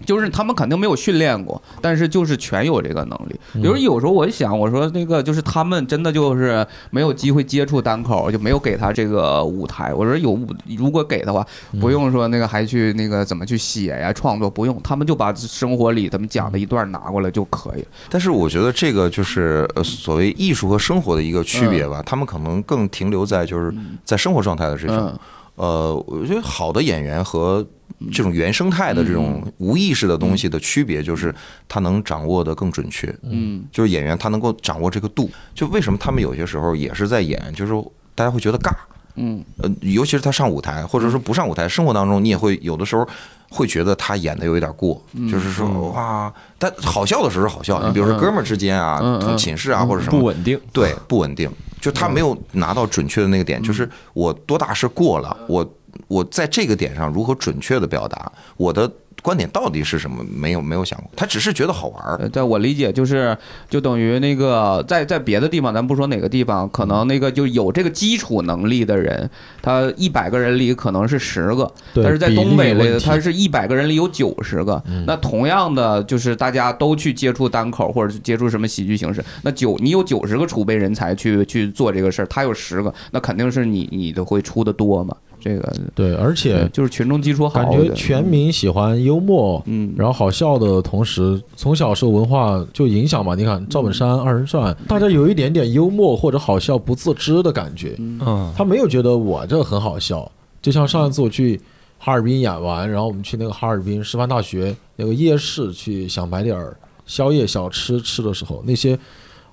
[0.04, 3.40] 就是他们肯定没有训练过，但是就是全有这个能力。
[3.54, 9.94] 比如有时候我想，我说那个就是他们真的就是没有机会接触单口，就没有给他这个舞台。
[9.94, 11.46] 我说有舞，如果给的话，
[11.80, 17.84] 不用说那个还去那个怎么去写呀、创作，不用，他们就把生活里他们讲的一段拿过来就可以。
[18.10, 23.72] 但是我觉得这个就是呃所谓艺术和生活的一个区别吧，他们可能更停留在就是
[24.04, 25.18] 在生活状态的这种嗯，
[25.56, 27.64] 呃，我觉得好的演员和
[28.12, 31.34] 这种原生态的这种无意识的东西的区别，就是
[31.68, 33.14] 他能掌握的更准确。
[33.22, 33.64] 嗯。
[33.72, 35.30] 就是演员他能够掌握这个度。
[35.54, 37.72] 就为什么他们有些时候也是在演，就是
[38.14, 38.70] 大家会觉得尬。
[39.16, 39.42] 嗯。
[39.58, 43.06] 呃，尤其是他上舞台，或者说不上舞台，生活当中你也会有的时候
[43.50, 45.30] 会觉得他演的有一点过，嗯。
[45.30, 47.80] 就是说哇，但好笑的时候是好笑。
[47.86, 50.18] 你比如说哥们儿之间啊，同寝室啊或者什么。
[50.18, 50.60] 不稳定。
[50.72, 55.64] 对，不稳定，就他没有拿到准确的那个点，就是我多大是过了，我
[56.08, 58.90] 我在这个点上如何准确的表达我的
[59.22, 60.22] 观点到底是什么？
[60.28, 62.16] 没有没有想过，他只是觉得好玩儿。
[62.20, 63.34] 呃，在我理解就是，
[63.70, 69.30] 就等于那个在在别的地方，咱不说哪个地方，可能那个就有这个基础能力的人，
[69.62, 74.82] 他一百个人里可能是十个，但是在东北类，的他是一百个人里有九十个。
[74.86, 85.16] 嗯那同样的，就是大家都去接触单口或者是接触什么喜剧形式，那九你有九十个储备人才去去做这个事儿，他有十个，那肯定是你你的会出的多嘛。
[85.44, 93.34] 这个对，而且就是群众基础好，感觉全民喜欢幽默，嗯，然后好笑的同时，从小受文化就影响嘛。
[93.34, 100.30] 你看赵本山二人转，大家有一点点幽默或者好笑不自知的感觉，嗯，他没有觉得我这很好笑。
[100.62, 101.60] 就像上一次我去
[101.98, 108.98] 哈尔滨演完，然后我们去那个哈尔滨师范大学那个夜市去想买点儿宵夜小吃吃的时候，那些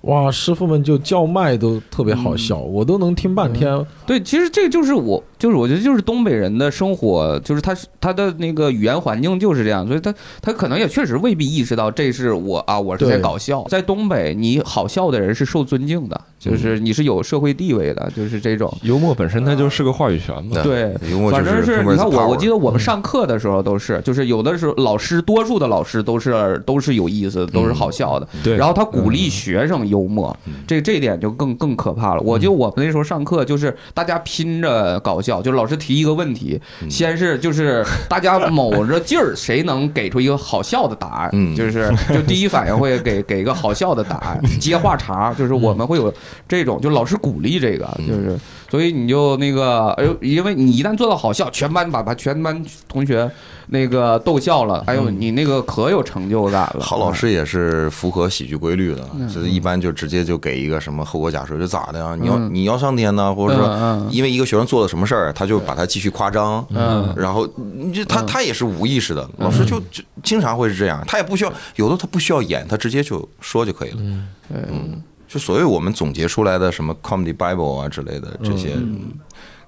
[0.03, 3.85] 哇师傅们就叫卖都特别好笑，我都能听半天。
[4.07, 13.65] 对，其实这个就是我，就是我觉得就是东北人的生活，就是他是他的那个语言环境就是这样，所以他他可能也确实未必意识到这是我啊，我是在搞笑。
[13.67, 18.71] 在东北，你好笑的人是受尊敬的，就是你是有社会地位的，就是这种。
[18.83, 20.61] 幽默本身它就是个话语权嘛。
[20.61, 28.27] 对，幽默反正是你看我，我记得我们上课的时候都是，就是有的时候老师，多数的老师都是都是有意思的，都是好笑的。
[28.43, 30.35] 对，然后他鼓励学生幽默，
[30.67, 32.21] 这这一点就更更可怕了。
[32.21, 41.55] 我就我们那时候上课，就是大家拼着搞笑，就是老师提一个问题，先是就是大家卯着劲儿，谁能给出一个好笑的答案，嗯。
[41.55, 46.11] 就是 就第一反应会给给一个好笑的答案，接话茬，就是我们会有
[46.47, 48.35] 这种，就老师鼓励这个，就是
[48.71, 53.29] 所以你就那个，哎呦，因为你一旦做到好笑，全班把把全班同学
[53.67, 56.79] 那个逗笑了，哎呦，你那个可有成就感了。
[56.79, 62.15] 好老师也是符合喜剧规律的，就是一般就直接就给一个什么后果假设，就咋的呀？
[62.17, 67.13] 你要嗯你要上天呢，或者说因为一个学生做了什么事儿，他就把他继续夸张，嗯。
[67.17, 73.97] 然后你就他他也是无意识的，老师就就经常会是这样，他也不需要有的他不需要演，他直接就说就可以了。
[73.99, 75.01] 嗯
[75.31, 78.75] 就所谓我们总结出来的什么 comedy bible 啊之类的这些，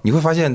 [0.02, 0.54] 你会发现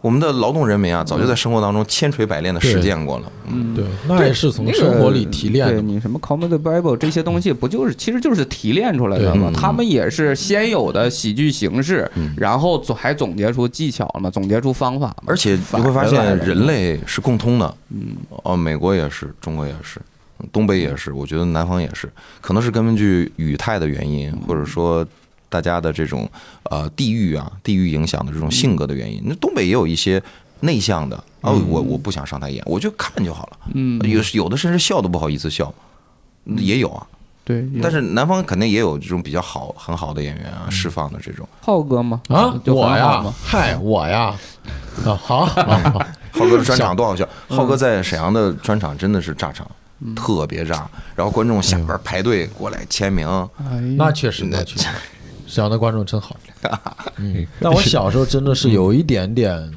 [0.00, 3.32] 我们的劳动人民啊，早就在生活当中千锤百炼的实践过了。
[3.46, 5.80] 嗯，对，那也是从生活里提炼的嘛。
[5.80, 9.52] 对你什么 Comedy Bible 这些东西，不就是其实就是提炼出来的吗？
[9.54, 15.22] 他们也是先有的喜剧形式，然后总还总结出技巧了嘛，总结出方法嘛。
[15.26, 20.00] 而且你会发现人类是共通的，嗯，哦，美国也是，中国也是，
[20.52, 25.06] 东北也是，我觉得南方也是，可能是根据语态的原因，或者说
[25.48, 26.28] 大家的这种
[26.64, 29.22] 呃地域啊、地域影响的这种性格的原因。
[29.24, 30.22] 那东北也有一些
[30.60, 33.58] 内向的，哦，我我不想上台演，我就看就好了。
[33.74, 35.72] 嗯，有有的甚至笑都不好意思笑，
[36.44, 37.06] 也有啊。
[37.46, 41.46] 对，但是南方肯定也有这种比较好、很好的演员啊，释放的这种。
[41.60, 43.22] 浩哥吗，啊，我呀？
[43.44, 44.34] 嗨，我呀，
[45.04, 47.28] 啊，好，啊 好浩哥的专场多好笑！
[47.46, 49.70] 浩哥在沈阳的专场真的是炸场，
[50.14, 50.88] 特别炸。
[51.14, 53.26] 然后观众下边排队过来签名，
[53.96, 54.88] 那确实，那确实，
[55.46, 56.36] 沈阳的观众真好。
[57.16, 59.70] 嗯， 但我小时候真的是有一点点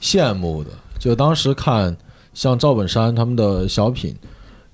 [0.00, 1.96] 羡慕的，就当时看
[2.34, 4.16] 像赵本山他们的小品，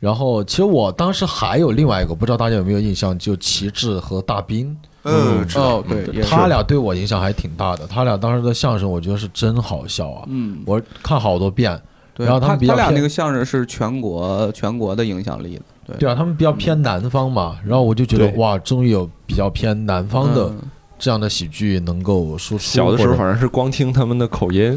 [0.00, 7.86] 然后其实我当时还有另外一个，不知道大家有没有印象，就齐志和大兵，嗯，知道哦，对，他俩对我影响还挺大的。
[7.86, 11.80] 他俩当时的相声，我觉得是真好笑啊，嗯，我看好多遍。
[12.18, 20.58] 对，然后他他们比较偏他俩那个相声是全国全国的影响力的，对，对啊，他们比较偏南方嘛，然后我就觉得对哇，终于有比较偏南方的嗯
[20.98, 22.64] 这样的喜剧能够说出。
[22.64, 24.76] 小的时候或者反正是光听他们的口音，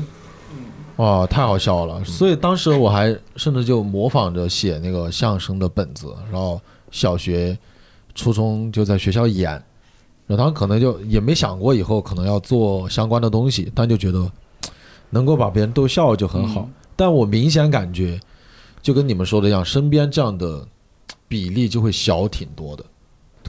[0.98, 2.04] 哇，太好笑了！
[2.06, 7.58] 所以当时我还甚至就模仿着写那个相声的本子，然后小学、
[8.14, 9.50] 初中就在学校演，
[10.28, 14.30] 然后当时可能就也没想过以后可能要做相关的东西，但就觉得嘖
[15.10, 16.70] 能够把别人逗笑就很好。
[17.02, 18.20] 但我明显感觉，
[18.80, 20.64] 就跟你们说的一样，身边这样的
[21.28, 22.86] 比例就会小挺多的。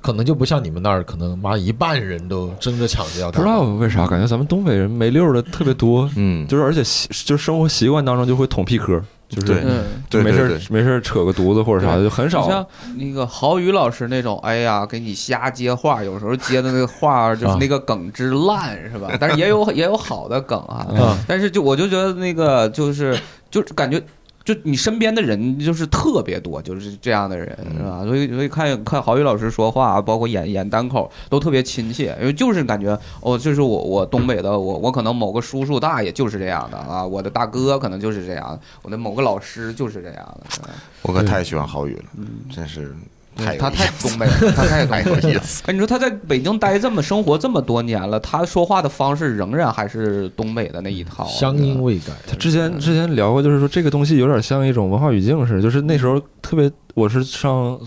[0.00, 3.44] 可能就不像你们那儿，可能妈一半人都争着抢着要不知。
[3.44, 9.62] 道为啥，感觉咱们东北人没溜儿的特别多，嗯，就是而且习就是生活习惯当中就会捅屁壳，就是。
[10.10, 12.66] 就没事儿对对对，没事儿扯个犊子或者啥的就很少像。
[12.96, 19.16] 那个郝宇老师那种，哎呀，给你瞎接话，有时候接的那个话就是啊那个梗之烂，是吧？
[19.20, 20.88] 但是也有也有好的梗啊。
[20.98, 23.16] 啊但是就我就觉得那个就是
[23.52, 24.02] 就是感觉。
[24.44, 28.02] 就你身边的人就是特别多，就是这样的人，是吧？
[28.02, 40.68] 所以所以看看郝宇老师说话，包括演演单口，都特别亲切，因为就是感觉哦，就是我我东北的，我我可能某个叔叔大爷就是这样的啊，我的大哥可能就是这样，我的某个老师就是这样的。
[41.02, 42.04] 我可太喜欢郝宇了，
[42.52, 42.92] 真是
[43.37, 45.21] 太他太东北了，他太东太北了。
[45.23, 45.62] 有意思。
[45.66, 52.12] 哎，你说他在北京待这么生活这么多年了，他说话的方式仍然还是东北的那一套啊，乡音未改。
[52.27, 57.79] 他之前之前聊过，就是说这个东西有点像一种文化语境似的，就是那时候特别，我是上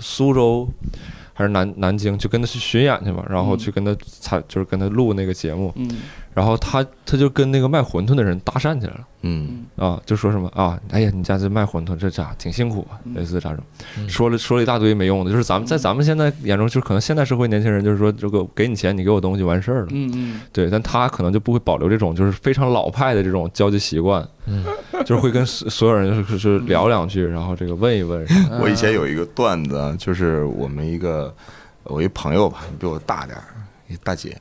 [0.00, 0.68] 苏州
[1.34, 5.88] 还是南南京，就跟他去巡演去嘛，然后嗯去跟他采，就是跟他录那个节目，嗯
[6.34, 9.00] 然后他他就跟那个卖馄饨的人搭讪起来了。
[9.22, 9.66] 嗯。
[9.76, 13.14] 啊，就说什么啊，哎呀，你家这卖馄饨这家挺辛苦啊，嗯。
[13.14, 13.58] 类似这种，
[13.98, 14.08] 嗯。
[14.08, 20.40] 说了说了一大堆没用的，就是咱们在咱们现在眼中，就是可能现代社会年轻人就是说，这个给你钱，你给我东西完事儿了，嗯嗯。
[20.52, 24.64] 对，但他可能就不会保留这种就是非常老派的这种交际习惯，嗯，
[25.04, 31.34] 就是会跟所所有人就是就是聊两句，然后这个问一问，嗯，我以前有一个段子啊，就是我们一个
[31.84, 33.44] 我一朋友吧，比我大点儿，
[33.88, 34.36] 一大姐，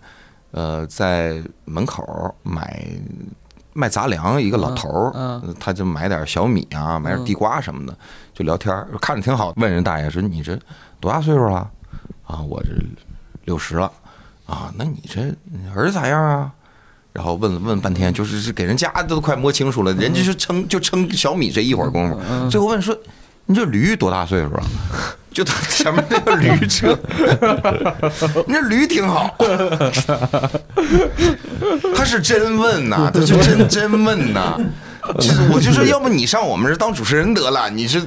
[0.51, 2.85] 呃，在门口买
[3.73, 7.97] 卖杂粮，一个老头儿，他就买点小米啊，买点地瓜什么的，
[8.33, 9.53] 就聊天儿，看着挺好。
[9.55, 10.59] 问人大爷说：“你这
[10.99, 11.69] 多大岁数了？”
[12.27, 12.69] 啊，我这
[13.45, 13.91] 六十了。
[14.45, 16.51] 啊，那你这你儿子咋样啊？
[17.13, 22.97] 然后问了问半天，就是是给人家都快摸清楚了，人家就称就称小米这一会儿功夫，最后问说
[23.47, 24.63] ：“你这驴多大岁数啊？”
[25.33, 26.97] 就他前面那个驴车，
[28.45, 29.33] 你这驴挺好，
[31.95, 34.57] 他是真问呐，他是真真问呐。
[35.19, 38.03] 就是我就说，要不你上我们这儿当主持人得了，你是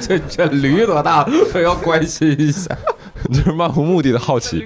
[0.00, 2.70] 这这驴多大，我要关心一下。
[3.32, 4.64] 就是漫无目的的好奇，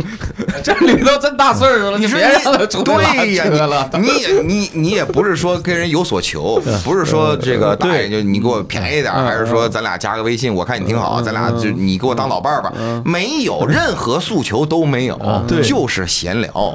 [0.62, 3.90] 这驴都这大岁数了，你说别让他出去拉对呀，车了。
[3.94, 12.72] 你你也你你也不是说跟人有所求，不是说这个大爷就你给我便宜点，还是说咱俩加个微信，我看你挺好，咱俩就你给我当老伴儿吧，
[13.04, 16.74] 没有任何诉求都没有，对就是闲聊，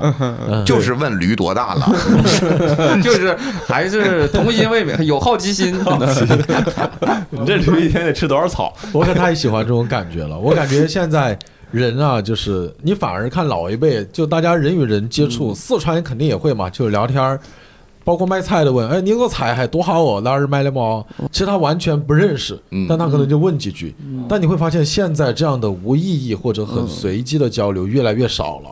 [0.66, 1.96] 就是问驴多大了，
[3.02, 3.36] 就是
[3.68, 5.76] 还是童心未泯，有好奇心。
[7.32, 8.74] 你这驴一天得吃多少草？
[8.92, 10.38] 我可太喜欢这种感觉了。
[10.38, 11.15] 我感觉现在
[11.72, 17.40] 人啊，就是你反而看老一辈，就大家人与人接触，四川肯定也会嘛，就聊天儿。
[18.04, 21.04] 包括卖菜的问，哎，你个菜还多好哦，哪儿买的吗？
[21.32, 23.96] 其实他完全不认识，嗯但他可能就问几句。
[24.30, 28.70] 但你会发现，现在这样的无意义或者很随机的交流越来越少了。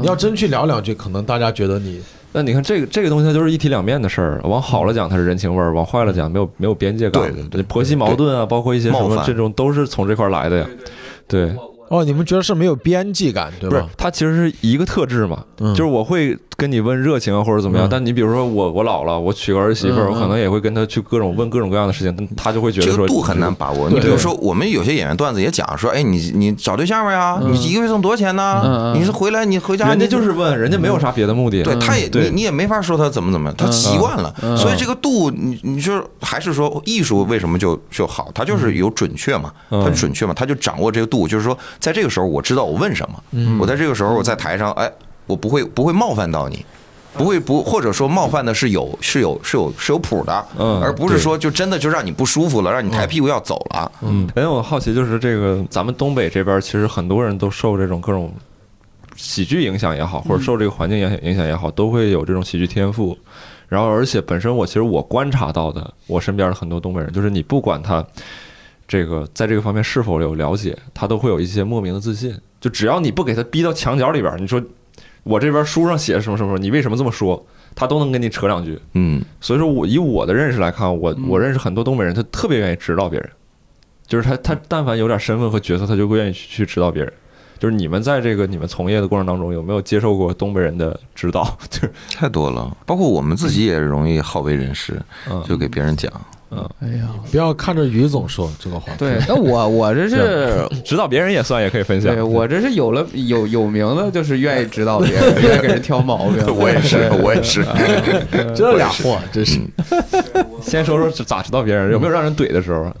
[0.00, 2.00] 你要真去聊两句，可能大家觉得你
[2.32, 4.40] 那你看这个这个东西，它就是一体两面的事儿。
[4.44, 7.22] 往好了讲，它是人情味儿；往坏了讲，没有没有边界感。
[7.24, 10.66] 对对对婆媳矛盾啊，包括一些什么这种，都是从这块儿来的呀。
[10.66, 10.86] 对，
[11.28, 11.75] 对。
[11.88, 13.88] 哦，你们觉得是没有边际感，对不是吧？
[13.96, 15.74] 它其实是一个特质嘛，嗯。
[15.74, 17.88] 就是我会跟你问热情啊或者怎么样，嗯。
[17.90, 20.10] 但你比如说我我老了，我娶个儿媳妇儿，嗯嗯。
[20.12, 23.88] 我可能也会跟他去各种问各种各样的事情，但他就会觉得说这个度很难把握。
[23.90, 27.38] 你比如说，我们有些演员段子也讲说，哎，你你找对象没呀？
[27.42, 28.62] 你一个月挣多少钱嗯呢？
[28.64, 29.00] 嗯。
[29.00, 31.62] 你是回来你回家人家就是问，人家没有啥别的目的。
[31.62, 38.30] 对，他也你你也没法说他怎么怎么样，他习惯了，所以这个度，你你说还是说艺术为什么就就好？
[38.34, 39.84] 他就是有准确嘛，嗯。
[39.84, 44.90] 它准确嘛，他就掌握这个度，就是说在这个时候我知道我问什么，我在这个时候我在台上，哎，
[45.26, 46.64] 我不会不会冒犯到你。
[47.18, 53.90] 不会不，或者说冒犯的是有是有是有是有谱的，嗯而不是说就真的就让你不舒服了，让你抬屁股要走了。
[54.02, 58.30] 嗯，哎，我好奇就是这个，咱们东北这边其实很多人都受这种各种
[59.16, 63.16] 喜剧影响也好，或者受这个环境影响影响也好，都会有这种喜剧天赋。
[63.66, 68.04] 然后，而且本身我其实我观察到的，我身边的很多东北人，就是你不管他
[68.88, 72.34] 这个在这个方面是否有了解，他都会有一些莫名的自信。
[72.60, 74.62] 就只要你不给他逼到墙角里边儿，你说
[75.22, 77.44] 我这边书上写什么什么，你为什么这么说，
[77.74, 78.78] 他都能跟你扯两句。
[78.94, 83.30] 嗯，所以说我以我的认识来看，我我认识很多东北人，他特别愿意指导别人，
[84.06, 87.12] 就是他他但凡有点身份和角色，他就会愿意去去指导别人。
[87.58, 91.56] 就是你们在这个你们从业的过程当中，有没有接受过东北人的指导？
[91.70, 96.12] 就是太多了，包括我们自己也容易好为人师，嗯就给别人讲。
[96.50, 98.92] 哎呀，不要看着于总说这个话。
[98.98, 102.22] 对，那我我这是 指导别人也算，也可以分享对。
[102.22, 106.44] 我这是有了有有名的，就是愿意指导别人， 愿意给人挑毛病。
[106.54, 107.66] 我也是，我也是。
[108.54, 109.58] 这俩货真是
[110.62, 112.82] 先说说咋指导别人，有没有让人怼的时候？
[112.82, 112.94] 啊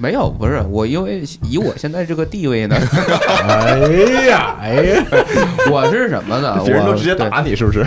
[0.00, 2.74] 没有，不是我，因为以我现在这个地位呢，
[3.46, 3.78] 哎
[4.28, 5.04] 呀，哎呀，
[5.70, 6.58] 我是什么呢？
[6.64, 7.84] 别人都直接打你，是不是？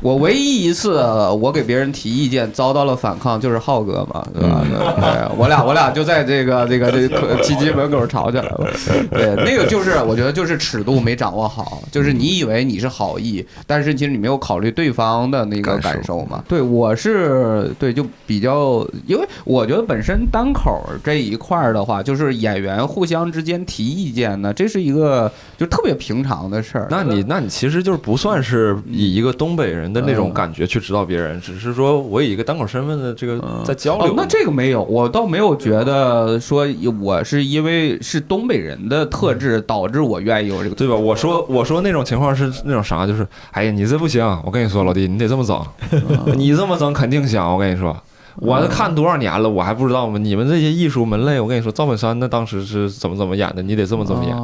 [0.00, 1.02] 我唯一一次
[1.40, 4.64] 我给别人提意见遭到了反抗，就是浩哥嘛，对吧？
[4.68, 8.70] 对，我俩我俩就在这个 这个这个基金门口吵起来了。
[9.10, 16.42] 对，那个就是我觉得就是尺度没掌握好，就是你以为你是好意，但是其实你没有考虑对方的那个感受感受嘛。
[16.48, 26.86] 对，我是对就比较，因为我觉得本身单口这一块儿的话，就是演员互相之间提意见呢，这是一个就特别平常的事儿。
[26.90, 34.21] 那你那你其实就是不算是以一个东北人的那种感觉去指导别人，只是说我以一个单口身份的这个在交流。
[34.28, 36.66] 这个没有，我倒没有觉得说
[37.00, 40.94] 我是因为是东北人的特质导致我愿意有这个，对吧？
[40.94, 45.60] 我说我说那种情况是那种啥，就是哎呀，你这不行，我跟你说，老弟，你得这么整，
[46.36, 47.96] 你这么整肯定行，我跟你说。
[48.36, 50.16] 我都看多少年了，我还不知道吗？
[50.18, 54.34] 你们这些艺术门类，我跟你说，赵本山那当时是怎么怎么演的，你得这么怎么演，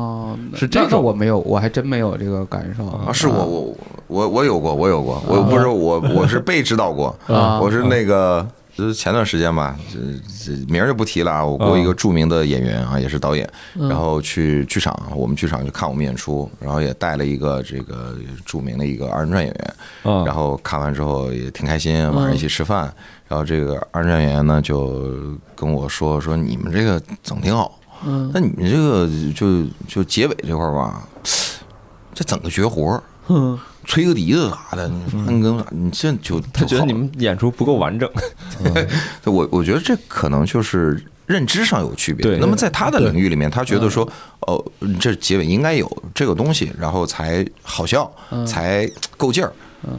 [0.55, 3.11] 是这个我没有，我还真没有这个感受啊。
[3.11, 3.75] 是我我
[4.09, 7.17] 我我有过，我有过，我不是我我是被指导过，
[7.63, 8.47] 我是那个。
[8.79, 9.99] 就是前段时间吧，这
[10.45, 11.45] 这名儿就不提了啊。
[11.45, 18.15] 我国一个著名的演员啊，也是导演，然后去剧场，我们剧场去看我们演出，然后也带了一个这个
[18.47, 22.83] 著名的一个二人转演员，然后看完之后也挺开心，晚上一起吃饭。
[23.27, 25.13] 然后这个二人转演员呢就
[25.57, 27.81] 跟我说说你们这个整挺好，
[28.33, 31.03] 那你们这个就就结尾这块儿吧，
[32.15, 33.03] 这整个绝活儿。
[33.89, 34.87] 吹个笛子啥的，
[35.27, 38.09] 你跟你这就他觉得你们演出不够完整。
[39.25, 42.23] 我我觉得这可能就是认知上有区别。
[42.23, 44.07] 对，那么在他的领域里面，他觉得说，
[44.41, 44.63] 哦，
[45.01, 48.13] 这结尾应该有这个东西，然后才好笑，
[48.47, 49.51] 才够劲儿。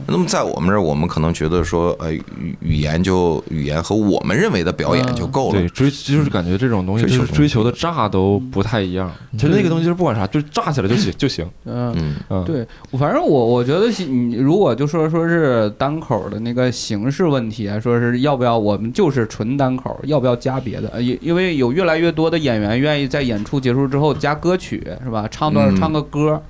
[0.06, 5.58] 那么在我们这儿，我们可能觉得说，呃，语语言就语言和我们认为的表演就够了。
[5.58, 9.10] 对，追就是感觉这种东西就是追求的炸都不太一样。
[9.32, 11.48] 其实那个东西就是不管啥，就炸起来就行就行。
[11.64, 12.66] 嗯嗯，对，
[12.98, 21.00] 反正我我觉得你如果就说说是单口的那个形式问题啊，说是要不要我们就是纯单口，要不要加别的？
[21.00, 25.26] 因因为有越来越多的演员愿意在演出结束之后加歌曲，是吧？
[25.30, 26.40] 唱段唱个歌。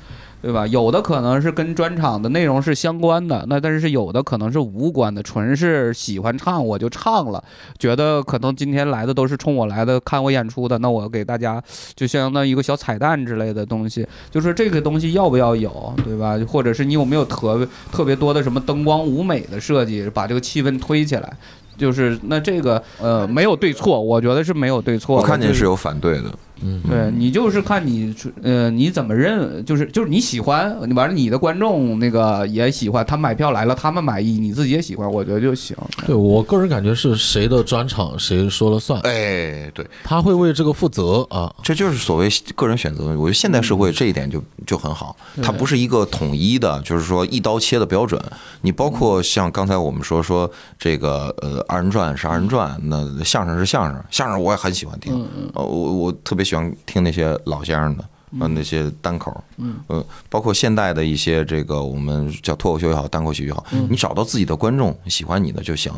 [0.43, 0.67] 对吧？
[0.67, 7.43] 有的可能是跟专场的内容是相关的，那但是有的可能是无关的，纯是喜欢唱我就唱了，
[7.79, 11.63] 觉得可能今天来的都是冲我来的看我演出的，那我给大家
[11.95, 16.39] 就相当于一个小彩蛋之类的东西，就是这个东西要不要有，对吧？
[16.49, 21.33] 或者是你有没有特别特别多的什么灯光舞美的设计，把这个气氛推起来？
[21.77, 25.17] 就是那这个呃没有对错，我觉得是没有对错。
[25.17, 26.25] 我看见是有反对的。
[26.63, 35.75] 嗯，对你就是看你，呃，你怎么认，就是就是你喜欢，完了你的观众那个也喜欢，他买票来了，他们满意，你自己也喜欢，我觉得就行。
[36.07, 39.01] 对我个人感觉是谁的专场谁说了算。
[39.01, 43.07] 哎，对，他会为这个负责啊，这就是所谓个人选择。
[43.07, 48.21] 我觉得现代社会这一点就就很好，它不是一个统一的，就是说一刀切的标准。
[48.61, 56.50] 你包括像刚才我们说说这个呃二人转是二人转，那相声是相声，相声我也很喜欢听，呃我我特别。
[56.51, 58.05] 喜欢听那些老先生的，
[58.41, 65.93] 呃，那些单口，嗯，呃，包括现代的一些这个我们叫脱口秀也好，单口喜剧也好，你找到自己的观众喜欢你的就行，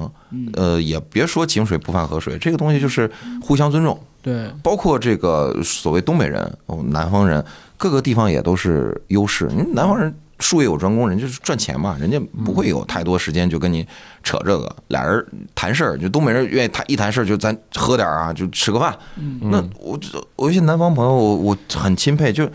[0.52, 6.58] 呃，也别说井水不犯河水，这个东西就是互相尊重，对，包括这个所谓东北人、
[6.90, 7.42] 南方人，
[7.78, 10.14] 各个地方也都是优势，你南方人。
[10.42, 13.86] 术业有专攻，人就是赚钱嘛，人家不会有太多时间就跟你
[14.22, 14.76] 扯这个。
[14.88, 15.24] 俩人
[15.54, 18.94] 谈事儿，就东北人愿意谈一谈事儿，就咱喝点啊，就吃个饭。
[19.40, 19.98] 那我
[20.36, 22.46] 我一些南方朋友，我我很钦佩，就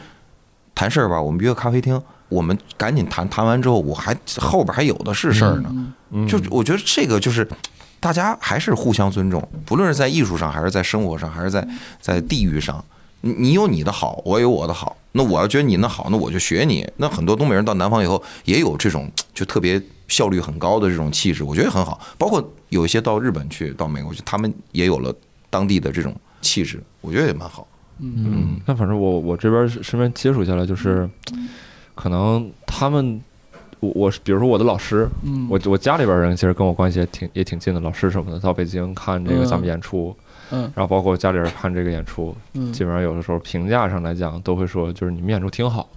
[0.76, 1.20] 谈事儿吧。
[1.20, 5.94] 我们约个咖啡厅，我们赶紧谈谈完之后，我还后边还有的是事儿呢。
[6.28, 7.48] 就我觉得这个就是
[8.00, 11.68] 大家还是互相尊重，不论是在艺术上，还是在生活上，还是在
[12.00, 12.84] 在地域上。
[13.22, 14.96] 你你有你的好，我有我的好。
[15.14, 16.88] 那我要觉得你那好，那我就学你。
[16.98, 22.00] 那很多东北人到南方以后，也有这种就特别效率很高的这种气质，我觉得很好。
[22.20, 25.12] 包括有一些到日本去、到美国去，他们也有了
[25.50, 27.68] 当地的这种气质，我觉得也蛮好。
[28.00, 31.10] 嗯，那反正我我这边身边接触下来，就是
[31.96, 33.20] 可能他们
[33.80, 35.10] 我我比如说我的老师，
[35.50, 40.16] 我我家里边人其实跟我关系也挺也挺近的，老师什么的到北京看这个咱们演出。
[40.20, 42.36] 嗯，然后包括家里人看这个演出，
[42.72, 45.90] 基本上有的时候评价上来讲，都会说就是你们演出挺好，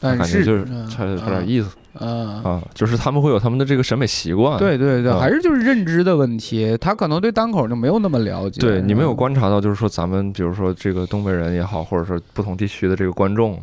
[0.00, 2.42] 感觉就是差差点意思，啊。
[2.44, 8.60] 啊，就是他们会有他们的这个审美习惯，对对对，还是就是认知的问题，他可能对单口就没有那么了解。
[8.60, 13.60] 对你没有观察到，就是说咱们比如说这个东北人也好，或者说不同地区的这个观众。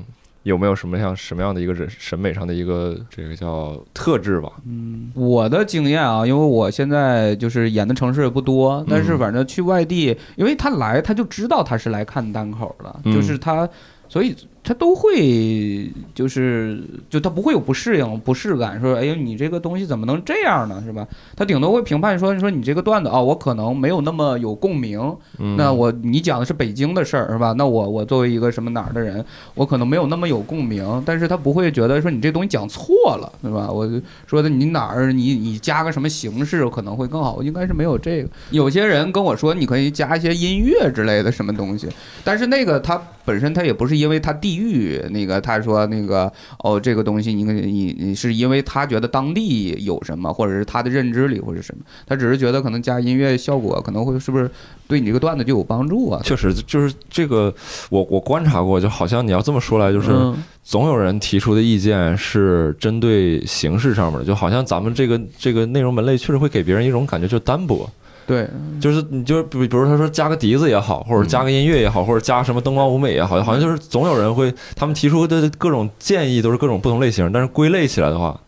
[0.49, 4.51] 有没有什么像什么样的一个人审美上的一个这个叫特质吧？
[4.65, 13.69] 嗯，我的经验啊，因为我现在就是演的城市也不多，但是反正去外地，因为他来他就知道他是来看单口的，就是他
[14.07, 21.07] 所以他都会就是就他不会有不适应、不适感，说哎呦你这个东西怎么能这样呢，是吧？
[21.35, 24.99] 他顶多会评判说说你这个段子啊，我可能没有那么有共鸣，
[25.37, 27.53] 嗯那我你讲的是北京的事儿是吧？
[27.57, 29.23] 那我我作为一个什么哪儿的人，
[29.55, 33.69] 我可能没有那么有共鸣，但是他不会觉得说你这东西讲错了，对吧？
[33.71, 38.29] 我就说的你哪儿你你加个什么形式可能会更好，应该是没有这个。
[38.51, 41.87] 有些人跟我说你可以加一些音乐之类的什么东西，
[42.23, 46.31] 但是那个他本身他也不是因为他地域那个他说那个
[46.63, 54.49] 哦这个东西你你你是因为他觉得当地有什么，或者是他的认知里或者什么，他只是觉得可能加音乐效果可能会是不是
[54.87, 56.19] 对你这个段子就有帮助啊？
[56.23, 57.53] 确实就是这个，
[57.91, 67.89] 我我观察过，就好像你要这么说来，就是嗯总有人提出的意见是针对形式上面的，就好像咱们这个这个内容门类确实会给别人一种感觉，就单薄。
[68.29, 68.47] 对，
[68.79, 78.39] 就是你就是比比如他说加个笛子也好，或者加个音乐也好，或者加什么灯光舞美也好，好像就是总有人会他们提出的各种建议都是各种不同类型，但是归类起来的话，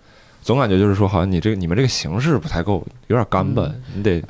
[0.41, 4.23] 总感觉就是说好像你这个你们这个形式不太够，有点干巴，你得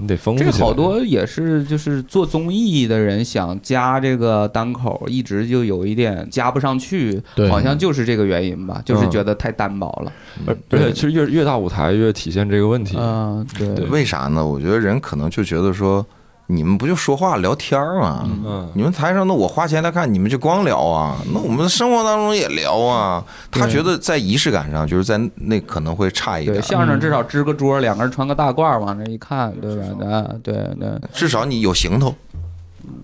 [0.00, 0.42] 你得丰富。
[0.42, 10.12] 这个好多也是就是做综艺的人想加这个单口，一直就有一点加不上去，好像就是这个原因吧，就是觉得太单薄了。
[10.46, 12.96] 而而且其实越越大舞台越体现这个问题。
[12.98, 14.44] 嗯，对对为啥呢？
[14.44, 16.04] 我觉得人可能就觉得说，
[16.46, 18.28] 你们不就说话聊天儿吗？
[18.44, 21.16] 嗯，你们台上那我花钱来看，你们就光聊啊？
[21.32, 23.24] 那我们生活当中也聊啊。
[23.50, 30.06] 他觉得在仪式感上，就是在那可能会差一点相声至少支个桌，两个人穿个大褂往那一看，对吧？
[30.06, 32.14] 啊，对对，至少你有行头。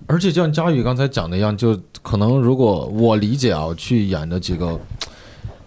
[0.05, 4.79] 而且就像佳宇刚才讲的一样，就可能如果我理解啊，去演的几个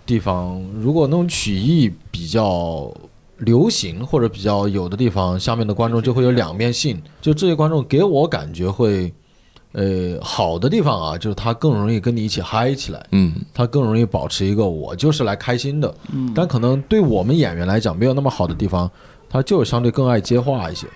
[0.06, 2.88] 地方，如果那种曲艺比较
[3.38, 7.02] 流行或者比较有的地方，下面的观众就会有两面性。
[7.20, 9.12] 就这些观众给我感觉会，
[9.72, 15.92] 呃，好的地方啊，就是他更容易跟你一起嗨起来，嗯，他更容易保持一个我就是来开心的。
[16.34, 18.90] 但可能对我们演员来讲，没有那么好的地方，
[19.28, 20.86] 他就相对更爱接话一些。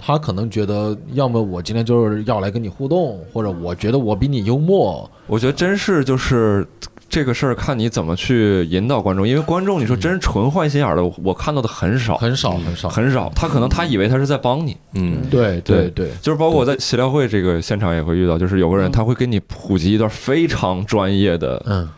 [0.00, 6.64] 他可能觉得，要么我今天就是要来跟你互动，或者我觉得我比你幽默，我觉得真是就是
[7.08, 12.88] 这个事儿，看你怎么去引导观众，因为观众你说真纯坏心眼儿的，我看到的很少，很少很少。
[12.88, 13.32] 很少。
[13.34, 21.88] 他可能他以为他是在帮你，嗯，对对对，就是包括我在协调会这个现场也会遇到，就是有个人他会给你普及一段非常专业的嗯，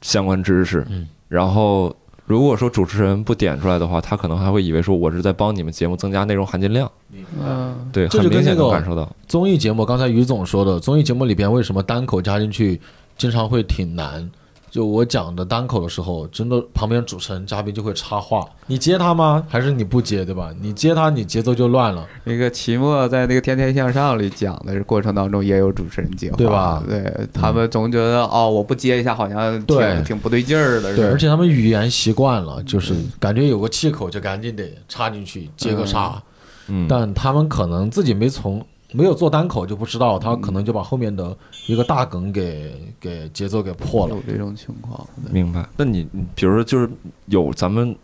[0.00, 1.94] 相关知识，嗯然后
[2.24, 6.90] 如果说主持人不点出来的话，他可能还会以为说我是在帮你们节目增加内容含金量，
[7.38, 9.14] 嗯，对，这很明显就跟那个能感受到。
[9.28, 12.80] 综艺节目，刚才于总说的，综艺节目里边为什么单口加进去
[13.18, 14.30] 经常会挺难？
[14.74, 19.40] 就我讲的单口的时候，真的旁边主持人、嘉宾就会插话，你接他吗？
[19.48, 20.52] 还是你不接，对吧？
[20.60, 22.04] 你接他，你节奏就乱了。
[22.24, 26.82] 那个齐墨在那个《天天向上》里讲的过程当中，也有主持人接话，对吧？
[26.88, 30.02] 对他们总觉得哦，我不接一下好像挺对。
[30.02, 36.20] 挺不对劲儿的，对，而且他们语言习惯了，就是感觉有个气口就赶紧得插进去接个茬，
[36.66, 38.60] 嗯，但他们可能自己没从
[38.96, 41.36] 没有做单口就不知道，他可能就把后面的
[41.66, 44.22] 一个大梗给给节奏给破了有。
[44.26, 45.04] 这种情况。
[45.32, 45.68] 明白。
[45.76, 46.88] 那你你比如说就是
[47.26, 47.94] 有咱们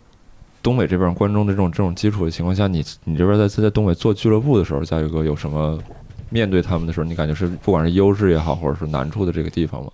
[0.61, 5.79] 东北这边观众的这种这种基础的情况下，你你这边在在东北做俱乐部的时候，佳宇哥有什么
[6.29, 9.89] 面对他们的时候，你感觉是不管是优势也好，或者是难处的这个地方吗？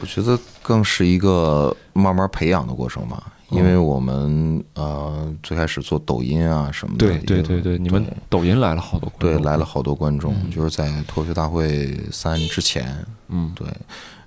[0.00, 3.32] 我觉得更是一个慢慢培养的过程吧。
[3.50, 13.66] 因为我们呃最开始做抖音啊什么的，对对对对，你们抖音来了好多观众，对来了好多观众，就是在脱口秀大会三之前，嗯，对。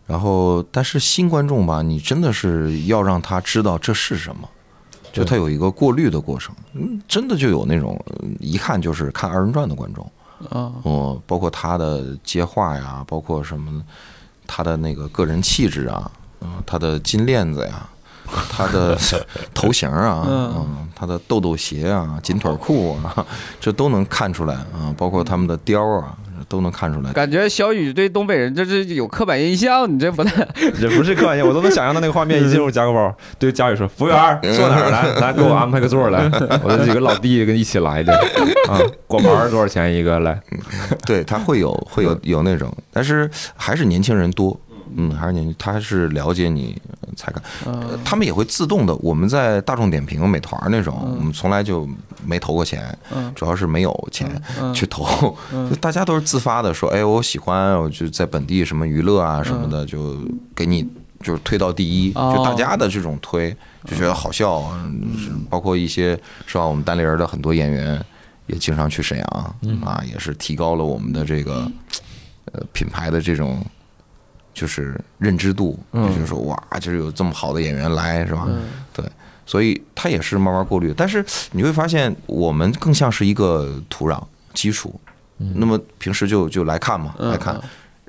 [0.08, 4.50] 然后，但是新观众吧，你真的是要让他知道这是什么，
[5.14, 6.54] 就他有一个过滤的过程。
[6.74, 10.12] 嗯，真的就有那种嗯一看就是看二人转的观众，
[10.50, 13.82] 啊，嗯，包括他的接话呀，包括什么，
[14.46, 16.12] 他的那个个人气质啊，
[16.42, 17.88] 嗯，他的金链子呀，
[18.50, 18.98] 他的
[19.54, 23.26] 头型啊，嗯，他的豆豆鞋啊，紧腿裤啊，
[23.60, 26.16] 这都能看出来啊，包括他们的貂啊，
[26.48, 27.12] 都能看出来。
[27.12, 30.48] 感觉小雨对东北人这是有刻板印象，你这不太
[30.80, 35.20] 也不是刻板印象，我都能想象到那个画面，一进入加个包，对佳宇说：“服务员坐哪儿来？
[35.20, 36.24] 来给我安排个座儿来，
[36.64, 38.14] 我的几个老弟跟一起来的
[38.70, 40.20] 啊，果盘多少钱一个？
[40.22, 40.40] 来，
[41.06, 44.58] 对他会有会有有那种，但是还是年轻人多，
[44.96, 48.96] 嗯，还是年轻，他是了解你呃才敢，呃他们也会自动的。
[48.96, 51.88] 我们在大众点评、美团那种，我们从来就
[52.26, 52.98] 没投过钱，
[53.36, 54.30] 主要是没有钱
[54.74, 55.36] 去投，
[55.70, 60.18] 就大家都是自发的说，哎，我喜欢，我就在本地什么娱乐啊什么的，就
[60.56, 60.88] 给你
[61.22, 68.04] 就是推到第一，哦就大家的这种推，就觉得好笑，嗯包括一些是吧，我们单立人的很多演员。
[68.48, 69.26] 也经常去沈阳
[69.82, 71.72] 啊，也是提高了我们的这个
[72.52, 73.64] 呃品牌的这种
[74.54, 78.46] 就是认知度，嗯就是说哇，就是有这么好的演员来是吧？
[78.48, 78.64] 嗯
[79.44, 80.94] 所以他也是慢慢过滤。
[80.96, 84.22] 但是你会发现，我们更像是一个土壤
[84.54, 84.98] 基础。
[85.56, 87.60] 那么平时就就来看嘛，嗯来看。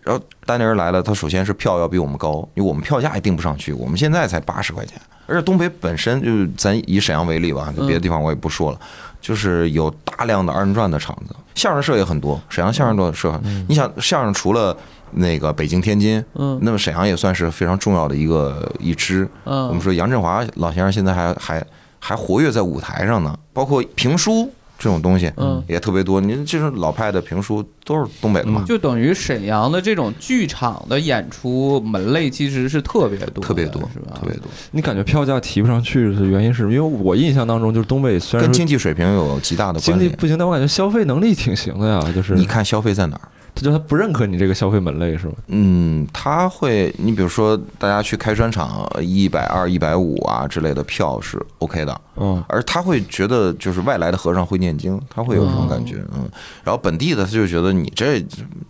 [0.03, 5.01] 然后丹尼尔来了，他首先是票要比我们高，因为我们票价也定不上去，我们现在才八十块钱。
[5.27, 8.79] 而且东北本身就是咱以沈阳为例吧，就别的地方我也不说了，
[9.21, 13.41] 就是有大量的二人转的场子，相声社也很多，沈阳相声的社。
[13.69, 14.77] 你想相声除了
[15.13, 19.29] 那个北京、天津，嗯那么沈阳也算是非常重要的一个一支。
[19.45, 21.65] 嗯，我们说杨振华老先生现在还还
[21.99, 26.21] 还活跃在舞台上呢，包括评书这种东西，嗯也特别多。
[26.21, 34.17] 您这种老派的评书都是东北的嘛，就等于沈阳的这种剧场的演出门类其实是特别多，特别多，是吧？
[34.21, 39.93] 特别多，你感觉票价提不上去的原因是因为我印象当中就是东北虽然跟经济水平有极大的关系。
[39.93, 43.29] 经济不行，但我感觉消费能力挺行的呀，就是你看消费在哪儿？
[43.55, 45.33] 他就他不认可你这个消费门类是吗？
[45.49, 56.29] 嗯，他会，你比如说，大家去开专场，一百二、一百五啊之类的票是 OK 的，嗯，而他会觉得就是外来的和尚会念经，他会有这种感觉，嗯。
[56.65, 58.25] 然后本地的他就觉得你这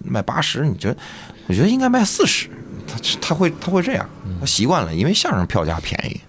[0.05, 0.97] 卖八十，你觉得，
[1.47, 2.49] 我觉得应该卖四十，
[2.87, 4.05] 他他会他会这样，
[4.41, 6.21] 他习惯了，因为相声票价便宜。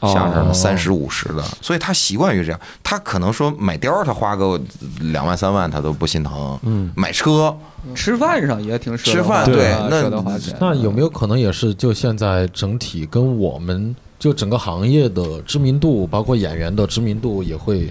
[0.00, 2.60] 哦相声三十五十的，所以他习惯于这样。
[2.82, 4.60] 他可能说买貂儿，他花个
[5.00, 6.58] 两万三万，他都不心疼。
[6.62, 7.56] 嗯，买车，
[7.94, 10.54] 吃饭上也挺舍得吃饭对那舍得花钱。
[10.60, 17.90] 那有没有可能也是就现在整体跟我们就整个行业的知名度，包括演员的知名度也会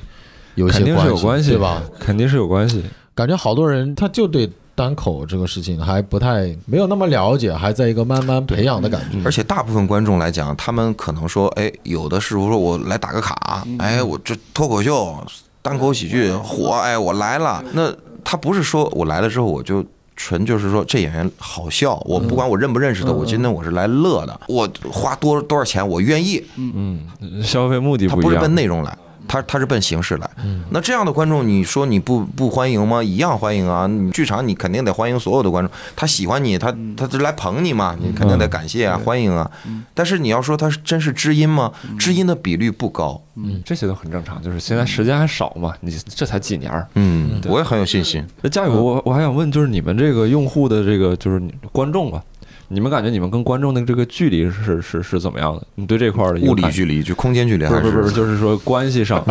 [0.53, 1.81] 有一些肯定是有关系，对吧？？
[1.99, 2.83] 肯定是有关系。
[3.13, 9.17] 感觉好多人他就对单口这个事情还不太没有那么了解，还在一个慢慢培养的感觉。
[9.25, 15.17] 而且大部分观众来讲，他们可能说，哎，有的是说我来打个卡，哎，我这脱口秀、
[15.61, 17.63] 单口喜剧火，哎，我来了。
[17.73, 17.91] 那
[18.23, 19.83] 他不是说我来了之后我就。
[20.17, 27.01] 纯就是说，这演员好笑，我不管我认不认识他，我今天我是来乐的，我花多多少钱我愿意，嗯，
[27.43, 28.41] 消费目的他不是不一样。
[28.41, 28.97] 奔内容来，
[29.27, 30.29] 他他是奔形式来。
[30.69, 33.03] 那这样的观众，你说你不不欢迎吗？
[33.03, 33.87] 一样欢迎啊！
[33.87, 39.49] 你剧场你肯定得欢迎所有的观众，他喜欢你，他他是来捧你嘛，你肯定得感谢啊，欢迎啊。
[39.93, 41.71] 但是你要说他是真是知音吗？
[41.97, 43.21] 知音的比率不高。
[43.37, 46.87] 嗯，这些都很正常，就是现在时间还少嘛，你这才几年儿。
[46.93, 48.25] 嗯，我也很有信心。
[48.41, 51.41] 那佳宇，我我还想问，就是你们这个用户的这个就是
[51.73, 52.23] 观众吧，
[52.69, 55.65] 你们感觉你们跟观众的这个距离是是是怎么样的？
[55.75, 59.23] 你对这块儿的一个物理距离就空间距离还不是不是不是，就是说关系上，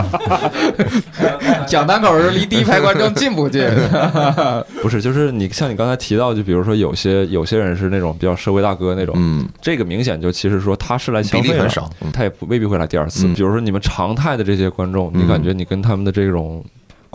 [1.67, 3.69] 讲单口是离第一排观众近不近？
[4.81, 12.13] 不是就是你像你刚才提到，就比如说有些有些人是那种比较社会大哥那种，嗯，这个明显就其实说他是来消费的很少嗯。
[12.13, 13.27] 他也不未必会来第二次。
[13.27, 13.35] 嗯。
[13.35, 16.65] 比如说你们常态的这些观众，你嗯感觉你跟他们的这种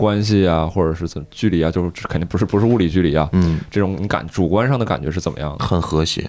[0.00, 5.64] 关系啊，或者是怎距离啊，就是肯定不是不是物理距离啊，嗯，这种你感主观上的感觉是怎么样的？
[5.64, 6.28] 很和谐。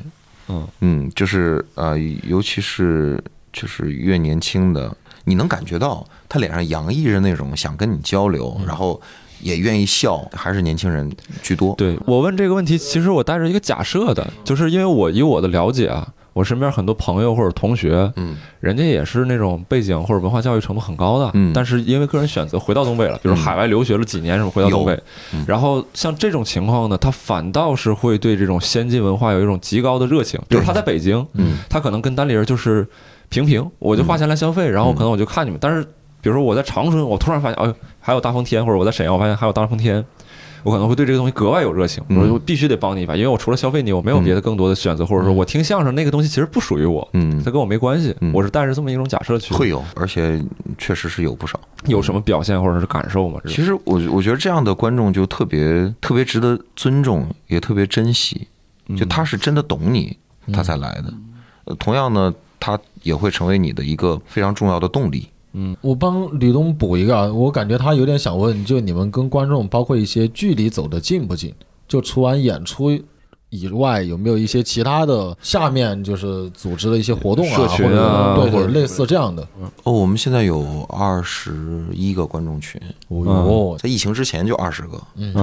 [0.50, 1.98] 嗯嗯，就是呃，
[2.28, 3.18] 尤其是
[3.54, 4.94] 就是越年轻的，
[5.24, 9.00] 你能感觉到他脸上洋溢着那种想跟你交流，然后
[9.40, 11.10] 也愿意笑，还是年轻人
[11.42, 11.74] 居多。
[11.78, 18.38] 对我问这个问题，其实我带着一个假设的，就是因为我以我的了解啊，我身边很多朋友或者同学，嗯。
[18.60, 21.52] 人家也是那种背景或者文化教育程度很高的，嗯。
[21.54, 24.98] 但是因为个人选择回到东北了，比如海外留学了几年什么回到东北，
[25.34, 25.44] 嗯。
[25.48, 31.58] 然后像这种情况呢，他反倒是会对这种先进文化有一种极高的热情，比如他在北京，嗯。
[31.70, 32.88] 他可能跟单立人就是
[33.30, 35.84] 平平，我就花钱来消费，然后可能我就看你们，但是
[36.22, 40.06] 比如说我在长春，我突然发现，哎呦，还有大风天，或者我在沈阳，我发现还有大风天。
[40.64, 49.54] 我可能会对这个东西格外有热情，嗯我就必须得帮你一把，因为我除了消费你，我没有别的更多的选择，或者说我听相声那个东西其实不属于我，嗯它，跟我没关系嗯，我是带着这么一种假设去。
[49.54, 50.44] 会有，而且
[50.78, 51.60] 确实是有不少。
[51.88, 53.40] 有什么表现或者是感受吗？
[53.48, 58.48] 其实我我觉得这样的观众就特别特别值得尊重，也特别珍惜。
[58.98, 60.18] 就他是真的懂你，
[60.52, 61.14] 他才来的。
[61.64, 65.28] 呃同样呢，他也会成为你的一个非常重要的动力。
[65.82, 71.54] 我帮吕东补一个啊，我感觉他有点想问，就你们跟观众，包括一些距离走得近不近？
[71.88, 72.90] 就除完演出
[73.50, 79.46] 以外，有没有一些其他的下面就是组织的一些活动啊，社群啊或者对或者对，类似这样的？
[79.84, 84.98] 哦，我们现在有二十一个观众群，哦哟，在疫情之前就二十个，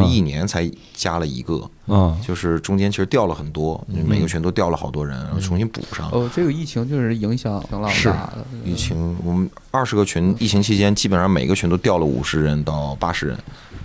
[0.06, 6.08] 一年才加了一个，啊，就是中间其实掉了很多，每个群都掉了好多人，然后重新补上。
[6.10, 8.44] 哦，这个疫情就是影响挺老大的。
[8.64, 13.38] 疫情，我们二十个群，疫情期间基本上每个群都掉了五十人到八十人，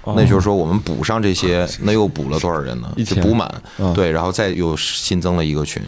[0.04, 2.94] 哦那就是说我们补上这些，那又补了多少人呢？
[3.06, 3.50] 就补满
[3.80, 5.82] 嗯，对，然后再又新增了一个群，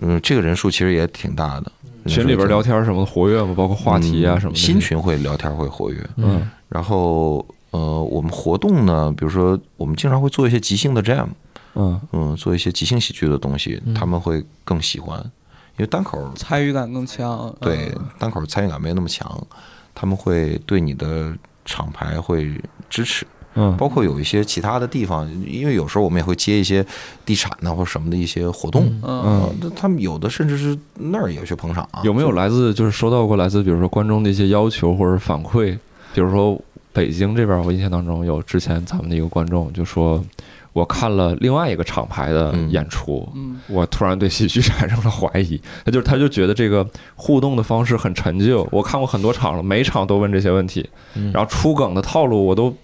[0.00, 1.70] 嗯，这个人数其实也挺大的。
[2.06, 3.54] 群里边聊天什么的活跃吗？
[3.56, 4.58] 包括话题啊嗯什么的。
[4.58, 11.26] 新群会聊天会活跃，嗯然后呃，我们活动呢，比如说我们经常会做一些即兴的 jam，
[11.74, 15.18] 嗯嗯，做一些即兴喜剧的东西，他们会更喜欢，
[15.76, 17.52] 因为单口参与感更强。
[17.60, 19.28] 对嗯单口参与感没有那么强，
[19.92, 22.54] 他们会对你的厂牌会
[22.88, 23.26] 支持。
[23.56, 26.86] 嗯包括有一些其他的地方，因为有时候我们也会接一些
[27.26, 32.02] 地产呐、或什么的一些活动，嗯呃那他们有的甚至是那儿也去捧场啊。
[32.04, 35.76] 有没有来自就是收到过来自比如说观众的一些要求或者反馈？
[36.14, 36.60] 比如说
[36.94, 40.24] 北京这边，我印象当中有之前咱们的一个观众就说，
[40.72, 45.60] 我看了另外一个厂牌的嗯演出，嗯我突然对喜剧产生了怀疑。
[45.84, 46.86] 他就他就觉得这个
[47.16, 48.66] 互动的方式很陈旧。
[48.70, 52.74] 我看过很多场了，每场都问这些问题，嗯然后出梗的套路我都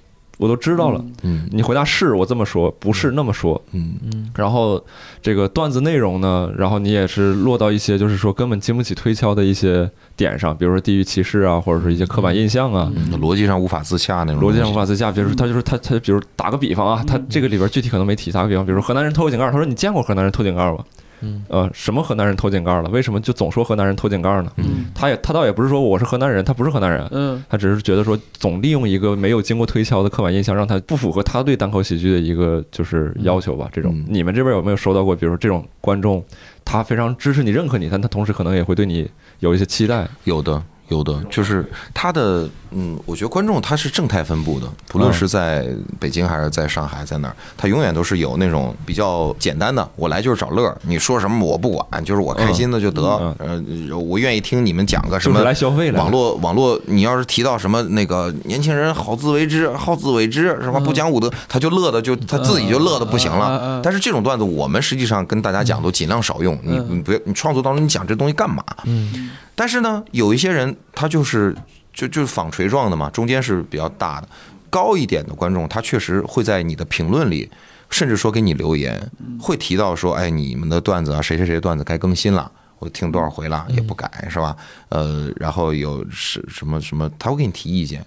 [0.40, 1.04] 我都知道了。
[1.22, 3.62] 嗯你回答是我这么说，不是那么说。
[3.72, 4.82] 嗯嗯然后
[5.20, 12.90] 这个段子内容呢，然后你也是落到一些就是说根本经不起推敲的一些点上，比如说地域歧视啊，或者是一些刻板印象啊。
[12.96, 20.82] 嗯，逻辑上无法自洽那种，逻辑上无法自洽，比如说他就是他他，比如打个比方啊，他这个里边具体可能没提，打个比方，比如说河南人偷井盖，他说你见过河南人偷井盖吗？
[21.20, 22.88] 嗯，呃，什么河南人偷井盖了？
[22.90, 24.52] 为什么就总说河南人偷井盖呢？
[24.56, 33.68] 嗯他也他倒也不是说我是河南人，他不是河南人，嗯他只是觉得说总利用一个没有经过推敲的刻板印象，让他不符合他对单口喜剧的一个就是要求吧。
[33.72, 35.14] 这种嗯你们这边有没有收到过？
[35.14, 36.24] 比如说这种观众，
[36.64, 39.08] 他非常支持你、认可你，但他同时可能也会对你
[39.40, 40.08] 有一些期待。
[40.24, 41.64] 有的，有的，就是
[41.94, 45.66] 他的，嗯，我觉得观众他是正态分布的，不论嗯是在
[45.98, 53.02] 北京还是在上海，在哪儿，他永远都是有那种比较简单的，我来就是找乐儿，你说什么我不管，就是我开心的就得，
[53.38, 53.62] 呃，
[53.96, 63.60] 我愿意听你们讲个什么来消费网络网络，你要是提到什么那个年轻人好自为之，好自为之，什么不讲武德，他就乐的就他自己就乐的不行了。
[63.62, 63.80] 嗯。
[63.82, 68.64] 但是这种段子我们实际上跟大家讲都尽量少用，你你不要你创作当中你讲这东西干嘛？
[68.84, 69.30] 嗯
[69.60, 71.54] 但是呢，有一些人他就是
[71.92, 74.28] 就就是纺锤状的嘛，中间是比较大的，
[74.70, 77.46] 高一点的观众，他确实会在你的评论里，
[77.90, 78.98] 甚至说给你留言，
[79.38, 82.50] 会提到说，哎，你们的段子啊，谁谁谁的段子该更新了。
[82.78, 84.56] 我听多少回了也不改是吧？
[84.88, 88.02] 呃，然后有是什么什么，他会给你提意见，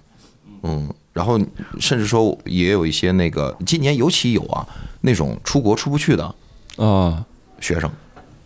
[0.64, 1.38] 嗯，然后
[1.78, 4.66] 甚至说也有一些那个今年尤其有啊
[5.02, 6.34] 那种出国出不去的
[6.78, 7.24] 啊，
[7.60, 7.88] 学生，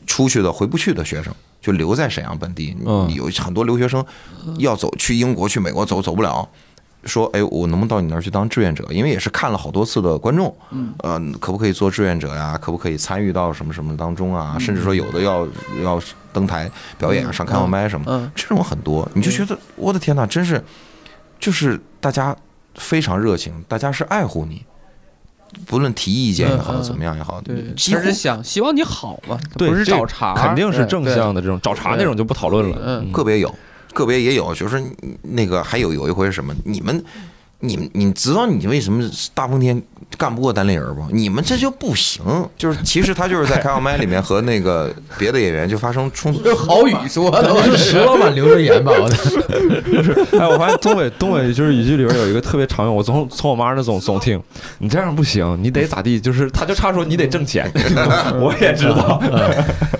[0.06, 2.76] 出去的回不去的学生，就留在沈阳本地。
[2.86, 4.04] 嗯有很多留学生
[4.58, 6.48] 要走去英国、去美国走走不了，
[7.04, 8.84] 说哎，我能不能到你那儿去当志愿者？
[8.90, 10.54] 因为也是看了好多次的观众，
[10.98, 12.58] 呃，可不可以做志愿者呀？
[12.60, 14.56] 可不可以参与到什么什么当中啊？
[14.58, 15.46] 甚至说有的要
[15.82, 16.00] 要
[16.32, 20.62] 登台表演啊，上开放麦什么，嗯这种很多，你就觉得我的天哪，真是，
[21.38, 22.36] 就是大家
[22.74, 24.64] 非常热情，大家是爱护你。
[25.66, 32.78] 不论提意见也好，怎么样也好，对，几乎他是想希望你好嘛，对，不是这找茬，肯定是正向的这种找茬那种就不讨论了。
[32.82, 33.54] 嗯个别有，
[33.94, 34.82] 个别也有，就是
[35.22, 36.54] 那个还有有一回是什么？
[36.64, 37.02] 你们，
[37.60, 39.02] 你，你知道你为什么
[39.34, 39.82] 大风天
[40.16, 41.04] 干不过单立人不？
[41.10, 42.22] 你们这就不行。
[42.56, 46.40] 就是其实他就是在开放麦里面和那个别的演员就发生冲突。
[46.48, 48.92] 用 好语说的，是石老板留着言吧？
[48.96, 49.16] 我的
[50.38, 54.40] 哎，我发现东北东北就是语句里边有一个特别常用，我从从我妈那总总听，
[54.78, 56.20] 你这样不行，你得咋地？
[56.20, 57.68] 就是他就差说你得挣钱，
[58.38, 59.20] 我也知道。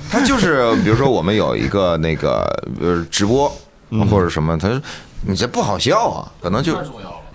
[0.08, 2.44] 他就是比如说我们有一个那个
[2.80, 3.52] 呃直播
[4.08, 4.80] 或者什么，他说
[5.22, 6.78] 你这不好笑啊，可能就。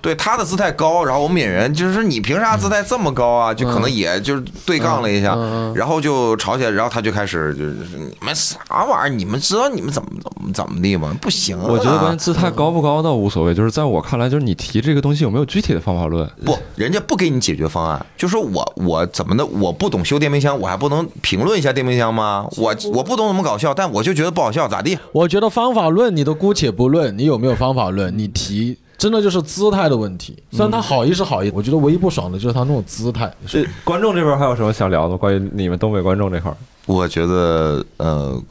[0.03, 3.53] 对他的姿态高，然后我们演员就是说你凭啥姿态这么高啊？
[3.53, 5.33] 就可能也就是对杠了一下，
[5.73, 9.09] 然后就吵起来，然后他就开始就是你们啥玩意儿？
[9.09, 11.15] 你们知道你们怎么怎么怎么地吗？
[11.21, 11.67] 不行啊！
[11.69, 16.29] 我觉得关键姿态高不高倒无所谓，就是在我看来，就是你提这个东西有没有具体的方法论。
[16.43, 22.45] 不，人家不给你解决方案，就说我我怎么的，我不懂修电冰箱，我还不能评论一下电冰箱吗？
[22.57, 24.99] 我我不懂怎么搞笑，但我就觉得不好笑，咋地？
[25.13, 30.41] 我觉得方法论你都姑且不论，你有没有方法论，你提真的就是姿态的问题。
[30.49, 33.29] 虽然他好意是好意，我觉得唯一不爽的就是他那种姿态。
[33.45, 35.17] 这观众这边还有什么想聊的？
[35.17, 36.55] 关于你们东北观众这块儿？
[36.85, 38.41] 我觉得呃，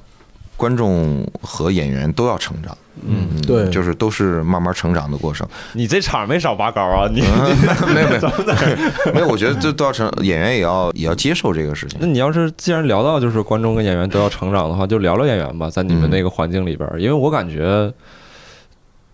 [0.59, 5.49] 观众和演员都要成长，嗯，对，就是都是慢慢成长的过程。
[5.73, 7.09] 你这场没少拔高啊！
[7.11, 8.21] 你没有没有
[9.15, 12.07] 没有，我觉得这都要成，演员也要也要接受这个事情那。
[12.07, 17.91] 你要是既然聊到就是观众跟演员都要成长的话，就聊聊演员吧，在你们那个环境里边儿，因为我感觉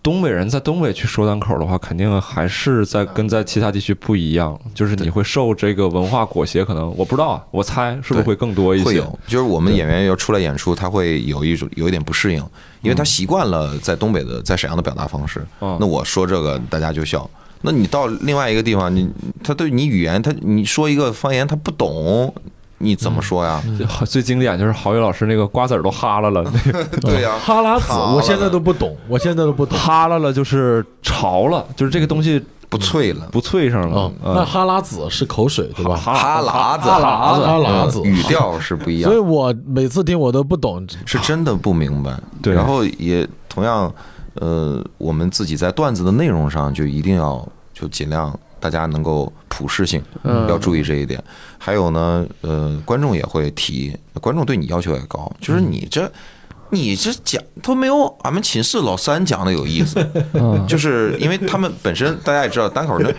[0.02, 8.84] 东北人在东北去说单口的话，肯定还是在跟在其他地区不一样，就是你会受这个文化裹挟，可能我不知道啊，我猜是不是会更多一些？
[8.84, 12.38] 会有，就是我们演员要出来演出，他会有一种有一点不适应，
[12.80, 15.44] 因为他习惯了在东北的在沈阳的表达方式。
[15.60, 17.28] 嗯那我说这个大家就笑，
[17.60, 19.10] 那你到另外一个地方，你
[19.42, 22.32] 他对你语言，他你说一个方言他不懂，
[22.78, 23.62] 你怎么说呀？
[23.78, 26.84] 就 最经典就是郝宇老师那个瓜子儿都哈啦了，那个。
[27.02, 29.78] 对呀， 哈拉子，我现在都不懂，我现在都不懂。
[29.78, 35.96] 哈拉了就是潮了，就是这个东西不脆了，不脆上了啊，，那啊，哈喇子是口水对吧？
[35.96, 37.46] 哈喇子，哈喇子。
[37.46, 39.10] 哈喇子，语调是不一样。
[39.10, 42.12] 所以，我每次听我都不懂，是真的不明白。
[42.42, 42.54] 对。
[42.54, 43.92] 然后也同样，
[44.34, 51.22] 呃，我们自己在段子的内容上就一定要就尽量大家能够普适性，嗯要注意这一点。
[51.58, 56.10] 还有呢，呃，观众也会提，观众对你要求也高，就是你这。
[56.70, 59.98] 你这讲都没有俺们寝室老三讲的有意思，
[60.34, 60.64] 嗯。
[60.68, 63.12] 就是因为他们本身大家也知道单口的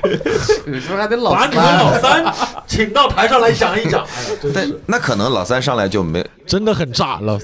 [0.67, 2.23] 有时候还得老把你们老三
[2.67, 7.39] 请到台上来讲一讲，哎呀，真但那可能老三上来就没真的很炸了。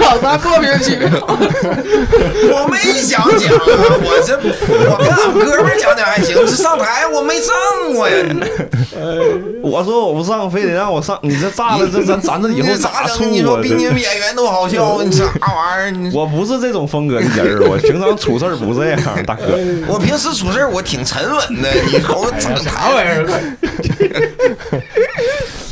[0.00, 1.08] 老三莫名其妙。
[2.52, 3.62] 我没想讲啊，
[4.04, 7.54] 我这我跟俺哥们儿讲讲还行，这上台我没上
[7.94, 8.16] 过呀。
[9.62, 13.32] 我说我不上，非得让我上，你这炸了，这咱咱这以后咋出整？
[13.32, 13.62] 你说啊？
[13.62, 15.90] 比你们演员都好笑， 你啥玩意儿？
[15.90, 19.58] 你我不是这种风格的人儿，我平常处事儿不这样，大哥。
[19.88, 23.56] 我平时处事儿我挺沉稳的，你瞅我整啥玩意儿？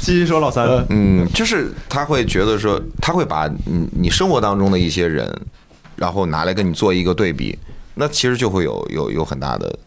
[0.01, 5.31] 继续说老三，嗯，就是他会觉得说，他会把你你生活当中的一些人，
[5.95, 7.57] 然后拿来跟你做一个对比，
[7.95, 9.79] 那其实就会有有有很大的，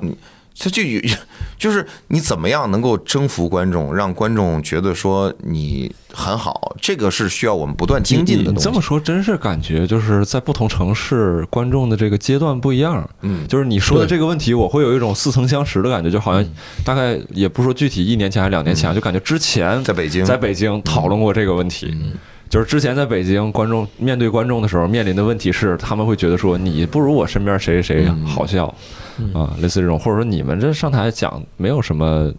[0.00, 0.12] 嗯，
[0.58, 1.00] 他就有
[1.58, 8.58] 就是你怎么样能够征服观众，让观众觉得说你很好，这个是需要我们不断精进的东西。
[8.58, 13.08] 你这么说，真是感觉就是在不同城市，观众的这个阶段不一样。
[13.22, 16.44] 嗯就是你说的这个问题，我会有一种似曾相识的感觉，就好像
[16.84, 21.94] 大概也不说具体一年前还是两年前，就感觉之前在北京在北京讨论过这个问题。
[22.48, 28.74] 就是之前在北京，观众面对观众的时候，面临的问题是，他们会觉得说你不如我身边谁谁谁好笑，
[29.34, 32.32] 啊，类似这种，或者说你们这上台讲没有什么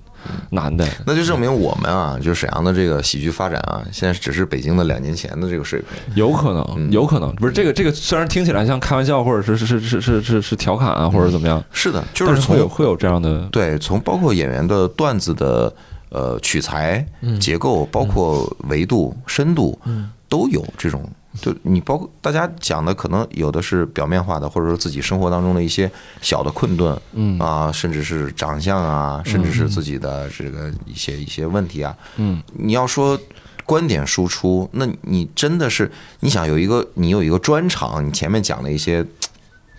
[0.50, 6.16] 难的，那就证明我们啊，就沈阳的这个喜剧发展啊，现在只是北京的两年前的这个水平。
[6.16, 15.74] 有可能，有可能不是这个这个，虽然听起来像开玩笑，或者是是是是是是是调侃啊，或者怎么样，是的，就是从会有会有这样的，对，从包括演员的段子的
[16.10, 17.06] 呃取材、
[17.40, 19.80] 结构，包括维度、深度，
[20.28, 21.10] 都有这种。
[21.42, 25.90] 就你包括大家讲的，可能有的是表面化的，或者说自己生活当中的一些
[26.22, 31.96] 小的困顿，嗯啊，甚至是长相啊，甚至是自己的这个一些一些问题啊。
[32.18, 33.20] 嗯，你要说
[33.66, 39.06] 观点输出，那你真的是你想有一个你有一个专场，你前面讲的一些。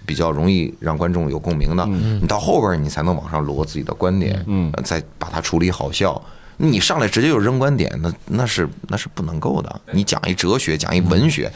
[0.07, 6.21] 比较容易让观众有共鸣的，你到后边儿你才能往上摞自己的观点，嗯呃再把它处理好笑。
[6.63, 9.81] 你上来直接就扔观点，那那是那是不能够的。
[9.93, 11.51] 你讲一哲学，讲一文学，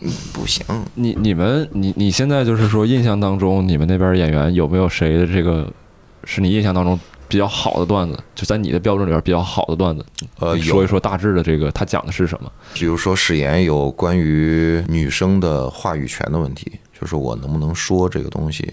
[0.00, 0.64] 嗯不行。
[0.94, 5.68] 你你们你你现在就是说印象当中，你们那边演员有没有谁的这个
[6.22, 8.16] 是你印象当中比较好的段子？
[8.34, 10.06] 就在你的标准里边比较好的段子，
[10.38, 12.52] 呃，说一，说大致的这个他讲的是什么？
[12.74, 18.72] 比如说史岩有关于女生的话语权的问题，就是我能不能说这个东西，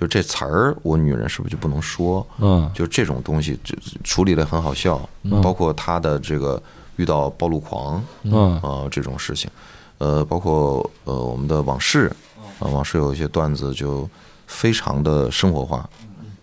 [0.00, 2.26] 就这词儿，我女人是不是就不能说？
[2.38, 4.98] 嗯就这种东西，就处理的很好笑，
[5.42, 6.60] 包括他的这个
[6.96, 9.50] 遇到暴露狂，嗯啊、这种事情，
[9.98, 12.10] 呃，包括呃我们的往事，
[12.58, 14.08] 啊、往事有一些段子就
[14.46, 15.86] 非常的生活化，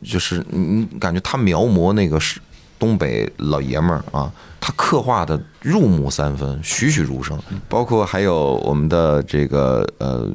[0.03, 2.39] 就是你你感觉他描摹那个是
[2.77, 7.37] 东北老爷们儿啊，他刻画的入木三分，栩栩如生，
[7.69, 10.27] 包括还有我们的这个呃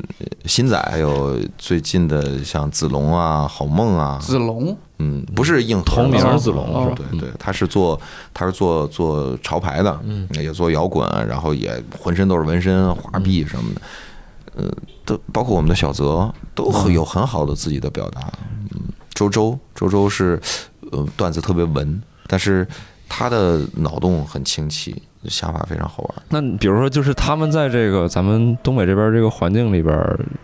[0.47, 7.09] 新仔，还有最近的像子龙啊、好梦啊，子龙，嗯，不是硬核同名子龙哦是吧？
[7.11, 8.01] 对对，他是做
[8.33, 13.81] 他是做做潮牌的，嗯，也做摇滚，然后也浑身都是纹身、画壁什么的，
[14.57, 14.71] 呃，
[15.05, 18.21] 都包括我们的小泽都很有很好的自己的表达。
[18.71, 18.81] 嗯，
[19.13, 20.41] 周周周周是
[20.93, 22.67] 呃段子特别文，但是
[23.15, 26.15] 他的脑洞很清奇，想法非常好玩。
[26.31, 29.95] 那比如说，就是他们在这个咱们东北这边这个环境里边，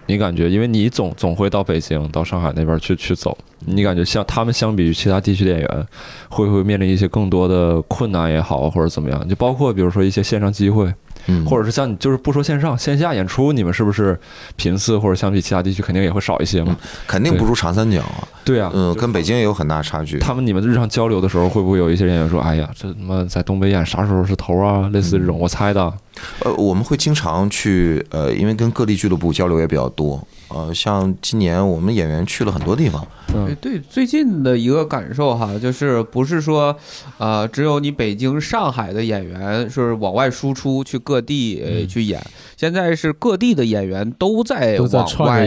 [0.05, 5.87] 你感觉，因为你总总会到北京、到上海那边去去走，你感觉像他们相比于其他地区的演员，
[6.29, 9.27] 会不会面临一些更多的困难也好，或者怎么样？
[9.27, 10.93] 就包括比如说一些线上机会，
[11.29, 14.19] 嗯，或者是像你就是不说线上，线下演出，你们是不是
[14.57, 16.77] 频次或者相比其他地区肯定也会少一些嘛？
[17.07, 20.19] 肯定不如长三角啊，对啊，嗯，跟北京也有很大差距。
[20.19, 25.93] 他们你们日常交流的时候，会不会有一些演员说：“哎呀，这他妈在东北演啥时候是头啊？”类似这种，我猜的。
[26.41, 36.75] 呃，我们会经常去，呃，因为跟各地俱乐部交流也比较多，呃，像今年我们演员去了很多地方，对嗯对，最近的一个感受哈，就是不是说，
[37.19, 42.25] 呃，只有你北京、上海的演员是往外输出去各地呃去演，
[42.57, 45.47] 现在是各地的演员都在往外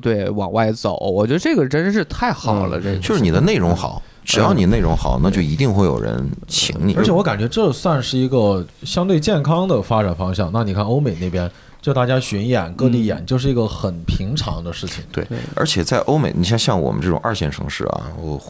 [0.00, 6.94] 对往外走，我觉得这个真是太好了，这个就是你的内容好，只要你内容好，那就一定会有人请你。
[6.94, 10.50] 而且我感觉这算是一个相对健康的发展方向。
[10.52, 11.50] 那你看欧美那边，
[11.80, 15.02] 就大家巡演各地演，就是一个很平常的事情。
[15.10, 18.40] 对，而且在欧美，你像像我们这种二线城市啊，我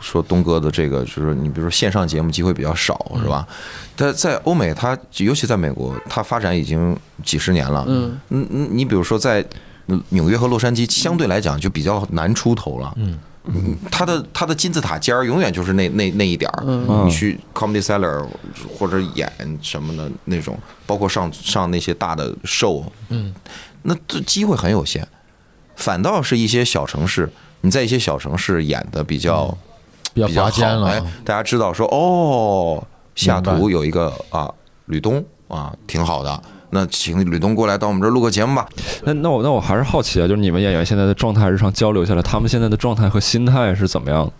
[0.00, 3.46] 说东哥的这个，就是你比如说线上节目机会比较少，是吧？
[3.94, 7.84] 但在欧美，它尤其在美国，它发展已经几十年了。
[7.88, 9.44] 嗯嗯嗯，你比如说在
[10.10, 12.92] 纽约和洛杉矶，相对来讲就比较难出头了。
[12.96, 13.18] 嗯嗯，
[13.90, 16.64] 它的它的金字塔尖儿永远就是那那那一点儿。
[16.66, 18.26] 嗯你去 Comedy Cellar
[18.78, 19.30] 或者演
[19.62, 23.34] 什么的那种，包括上上那些大的 show，嗯，
[23.82, 25.06] 那这机会很有限。
[25.76, 27.30] 反倒是一些小城市，
[27.60, 29.56] 你在一些小城市演的比较
[30.12, 32.84] 比较比较好拔尖，了哎，大家知道说哦，
[33.14, 34.52] 西雅图有一个啊
[34.86, 38.68] 吕东啊挺好的，那请吕东过来到我们这儿录个节目吧。
[39.04, 44.30] 那那我那我还是好奇啊，就是你们演员现在的状态，日常交流下来，他们现在的状态和心态是怎么样？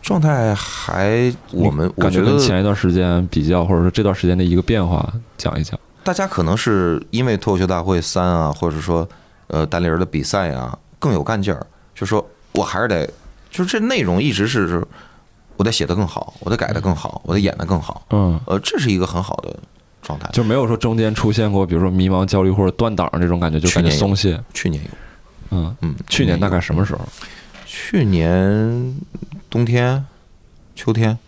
[0.00, 5.78] 状态还我们我感觉跟前一段时间比较，或者说这段时间的一个变化，讲一讲。
[6.04, 9.06] 大家可能是因为脱口秀大会三啊，或者说
[9.48, 11.66] 呃单立人的比赛啊更有干劲儿，
[11.96, 13.04] 就说我还是得，
[13.50, 14.86] 就是这内容一直是是，
[15.56, 19.54] 我得写得更好，我得改得更好，我得演得更好，嗯，呃，这是一个很好的
[20.06, 20.30] 状态。
[20.32, 24.40] 就没有说中间出现过，比如说迷茫、焦虑或者断档这种感觉，就感觉去年有松懈。
[24.54, 24.90] 去年有，
[25.50, 27.00] 嗯，嗯，去年大概什么时候？
[27.66, 28.96] 去年
[29.50, 30.02] 冬天、
[30.74, 31.18] 秋天，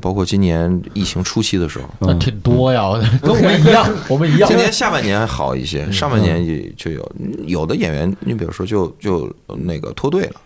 [0.00, 2.90] 包括今年疫情初期的时候，嗯那挺多呀，
[3.22, 4.56] 跟我们一样， 我们一样今。
[4.56, 7.12] 年下半年还好一些，上半年也就有
[7.46, 10.40] 有的演员，你比如说就就那个脱队了，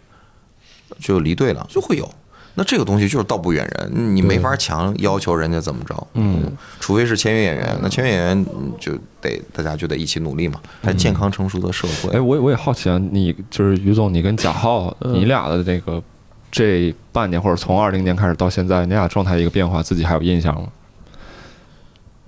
[0.98, 2.08] 就离队了，就会有。
[2.55, 12.11] 那这个东西就是道不远人，你没法强要求人家怎么着，嗯，除非是签约演员，那签约演员嗯就得大家就得一起努力嘛，还健康成熟的社会。
[12.11, 16.03] 哎，我也我也好奇啊，你就是于总，你跟贾浩，嗯你俩的这个
[16.50, 20.68] 这半年或者从二零年开始到现在，你俩状态一个变化，自己还有印象吗？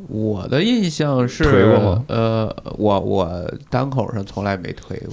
[0.09, 2.03] 我的印象是，推过吗？
[2.09, 3.31] 呃，我我
[3.71, 5.13] 单口上从来没推过？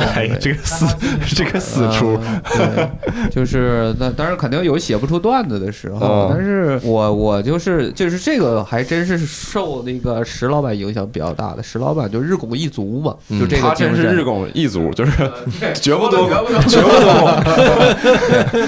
[0.14, 0.86] 哎，这个死
[1.36, 2.88] 这个死出，嗯对，
[3.30, 6.28] 就是那当然肯定有写不出段子的时候，嗯。
[6.30, 14.10] 但是我我就是就是这个还真是受那个石老板影响比较大的，石老板就日拱一卒嘛，就这个他真精神。
[14.10, 15.12] 是日拱一卒，就是
[15.78, 17.06] 绝不多绝不多绝不多。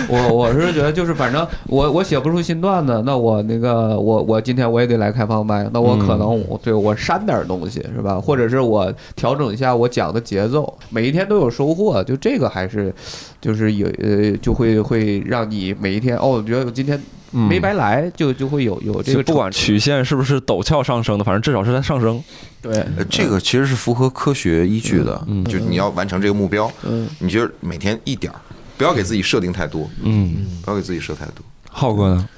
[0.09, 8.21] 我我是觉得就是反正我我写不出新段子，那我那个我我今天我也得来开放麦，那我可能我对我删点东西是吧？
[8.21, 12.93] 或者是我调整一下我讲的节奏，每一天都有收获，就这个还是
[13.41, 17.01] 就是有呃就会会让你每一天哦，我觉得我今天
[17.31, 22.23] 没白来，就就会有有这个不管曲线是不是陡峭上升的，反正至少是在上升。
[22.61, 28.41] 对呃这个其实是符合科学依据的，嗯就你要完成这个目标，嗯你觉得每天一点儿，
[28.77, 31.45] 不要给自己设定太多，嗯，不要给自己设太多。
[31.71, 32.29] 浩哥呢？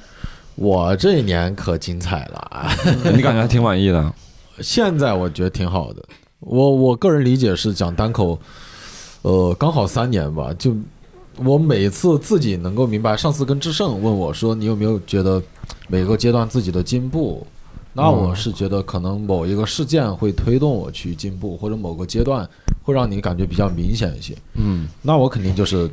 [0.57, 2.71] 我这一年可精彩了啊！
[3.15, 4.13] 你感觉还挺满意的？
[4.61, 6.03] 现在我觉得挺好的。
[6.41, 8.39] 我我个人理解是讲单口，
[9.23, 10.55] 呃，刚好三年吧。
[10.59, 10.75] 就
[11.39, 15.43] 我每次自己能够明白，上次跟志胜问我说，你有没有觉得
[15.89, 17.45] 每个阶段自己的进步？
[17.97, 22.49] 那我是觉得可能某一个事件会推动我去进步，或者某个阶段
[22.83, 24.37] 会让你感觉比较明显一些。
[24.55, 25.89] 嗯那我肯定就是，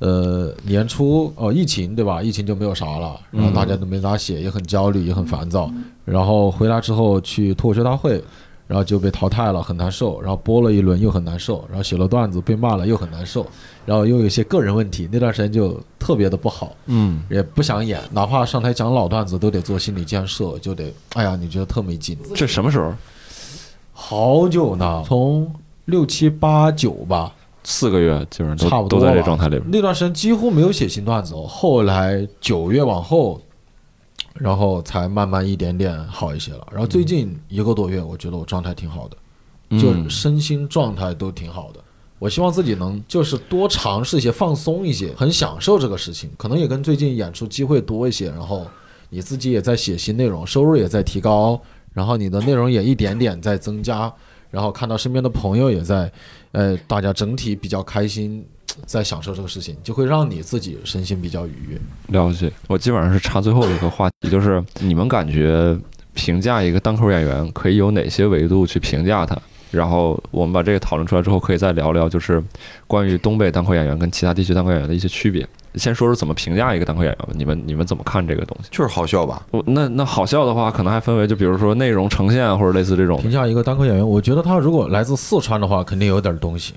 [0.00, 2.22] 呃，年初哦，疫情对吧？
[2.22, 5.70] 疫情就没有啥了，然后大家都没咋写，也很焦虑，也很烦躁。
[6.06, 8.22] 然后回来之后去脱口秀大会，
[8.66, 10.18] 然后就被淘汰了，很难受。
[10.20, 13.46] 然后播了一轮又很难受，然后写了段子被骂了又很难受，
[13.84, 22.16] 然后又有一些个人问题，那段时间就特别的不好，嗯，也不想演，哪怕上台讲老段子都得做心理建设，就得哎呀，你觉得特没劲。
[22.34, 22.94] 这什么时候？
[23.92, 25.52] 好久呢，从
[25.84, 27.34] 六七八九吧，
[27.64, 29.70] 四个月，基本上差不多都都在这状态里边。
[29.70, 33.40] 那段时间几乎没有写新段子，后来九月往后，
[34.34, 36.66] 然后才慢慢一点点好一些了。
[36.70, 41.80] 然后最近一个多月，我觉得我状态挺好的，就嗯身心状态都挺好的。
[42.18, 46.30] 我希望自己能就是多尝试一些，放松一些，很享受这个事情。
[46.36, 48.66] 可能也跟最近演出机会多一些，然后
[49.08, 51.58] 你自己也在写新内容，收入也在提高，
[51.94, 54.12] 然后你的内容也一点点在增加，
[54.50, 56.10] 然后看到身边的朋友也在，
[56.52, 58.44] 呃，大家整体比较开心，
[58.86, 61.80] 在享受这个事情，就会让你自己身心比较愉悦。
[62.08, 65.78] 了解，我基本上是插最后一个话题，就是你们感觉
[66.14, 69.36] 评价一个单口演员可以有哪些维度去评价他？
[69.70, 72.42] 然后我们把这个讨论出来之后，可以再聊聊，就是
[72.86, 75.46] 关于东北单口演员跟其他地区单口演员的一些区别。
[75.76, 78.68] 先说说怎么评价一个单口演员吧，你们你们怎么看这个东西？
[78.72, 79.40] 就是好笑吧？
[79.52, 86.74] 我那那好笑的话，可能还分为就比如说内容呈现或者类似这种评价一个单口演员，我觉得他如果来自四川的话，肯定有点东西。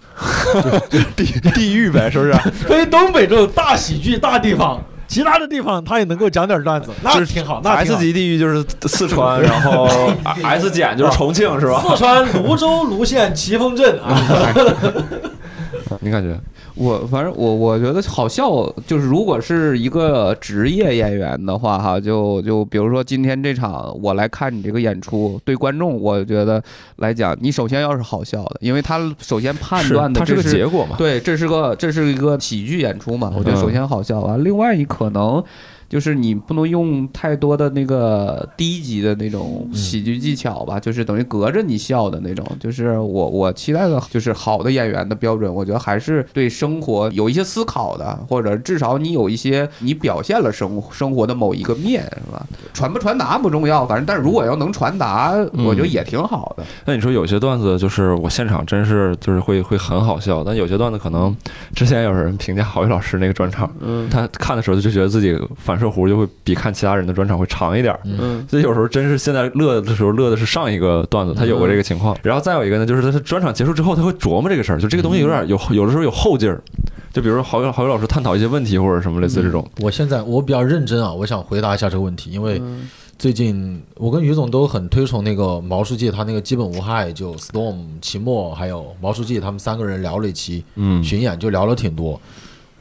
[1.15, 1.25] 地
[1.55, 2.33] 地域呗，是不是？
[2.69, 4.79] 因为东北这种大喜剧大地方，
[5.14, 7.61] 其他的地方他也能够讲点段子，那挺好。
[7.64, 9.88] 那 S 级地域就是四 川，然后
[10.43, 11.84] S 减就是重庆，是吧？
[11.88, 14.18] 四川泸州泸县奇峰镇啊，
[16.01, 16.38] 你感觉？
[16.76, 18.49] 我反正我我觉得好笑，
[18.88, 26.61] 就是如果是一个职业演员的话，哈，就就比如说今天这场我来看你这个演出，对观众我觉得
[26.95, 30.95] 来讲，你首先要是好笑的，因为他首先判断的它是个这是结果嘛？
[30.97, 34.38] 对，这是个这是一个喜剧演出嘛，我觉得首先好笑啊。
[34.38, 35.43] 另外，你可能
[35.89, 42.45] 就是你不能用太多的那个低级的那种喜剧技巧吧，就是等于隔着你笑的那种。
[42.59, 52.45] 就是我我期待的就是好的演员的标准，我觉得还是对生活有一些思考的，或者至少你有一些你表现了生生活的某一个面，是吧？
[52.73, 55.34] 传不传达不重要，反正但是如果要能传达，
[55.65, 56.63] 我觉得也挺好的。
[56.86, 61.36] 那你说有些段子就是我现场真是就是会会很好笑，但有些段子可能
[61.75, 67.99] 之前有人评价郝宇老师那个专场，嗯他看的时候就觉得自己反射弧就会比看其他人的专场会长一点儿。
[68.03, 72.15] 嗯所以有时候真是现在乐的时候乐的是上一个段子，他有过这个情况。
[72.21, 76.61] 然后再有一个呢，就是他是专场结束之后，他会琢磨这个事儿，就这个东西有点有有的时候有后劲儿。
[77.11, 82.59] 就比如说郝宇郝宇老师探讨一些问题或者什么类似这种，我现在我比较认真啊，我想回答一下这个问题，因为
[83.19, 92.19] 最近我跟于总都很推崇那个毛书记，他那个基本无害，就 Storm、齐墨还有毛书记他们三个人聊了一期嗯巡演，就聊了挺多。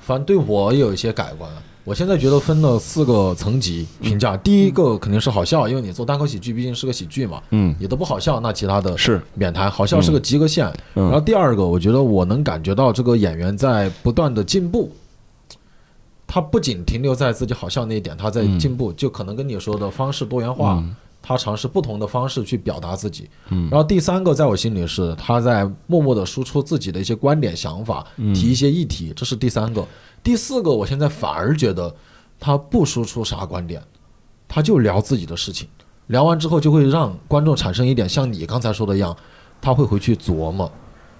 [0.01, 1.49] 反正对我也有一些改观。
[1.85, 7.75] 我现在觉得分了四个层级评价，第一个肯定是好笑，因为你做单口喜剧毕竟是个喜剧嘛，嗯。
[7.81, 10.73] 你都不好笑，那其他的是免谈，好笑是个及格线。
[10.95, 11.05] 嗯。
[11.07, 14.93] 然后第二个，我觉得我能感觉到这个演员在不断的进步，
[16.27, 20.95] 他不仅停留在自己好笑那一点，他在进步，就可能跟你说的方式多元化，嗯。
[21.25, 23.29] 他尝试不同的方式去表达自己。
[23.51, 23.69] 嗯。
[23.71, 28.33] 然后第三个，在我心里是他在默默的输出自己的一些观点、想法，嗯。
[28.33, 29.85] 提一些议题，这是第三个。
[30.23, 31.95] 第四个，我现在反而觉得
[32.39, 33.83] 他不输出啥观点，
[34.47, 35.69] 他就聊自己的事情，
[36.07, 39.17] 聊完之后就会让观众产生一点像你刚才说的一样，
[39.61, 40.71] 他会回去琢磨，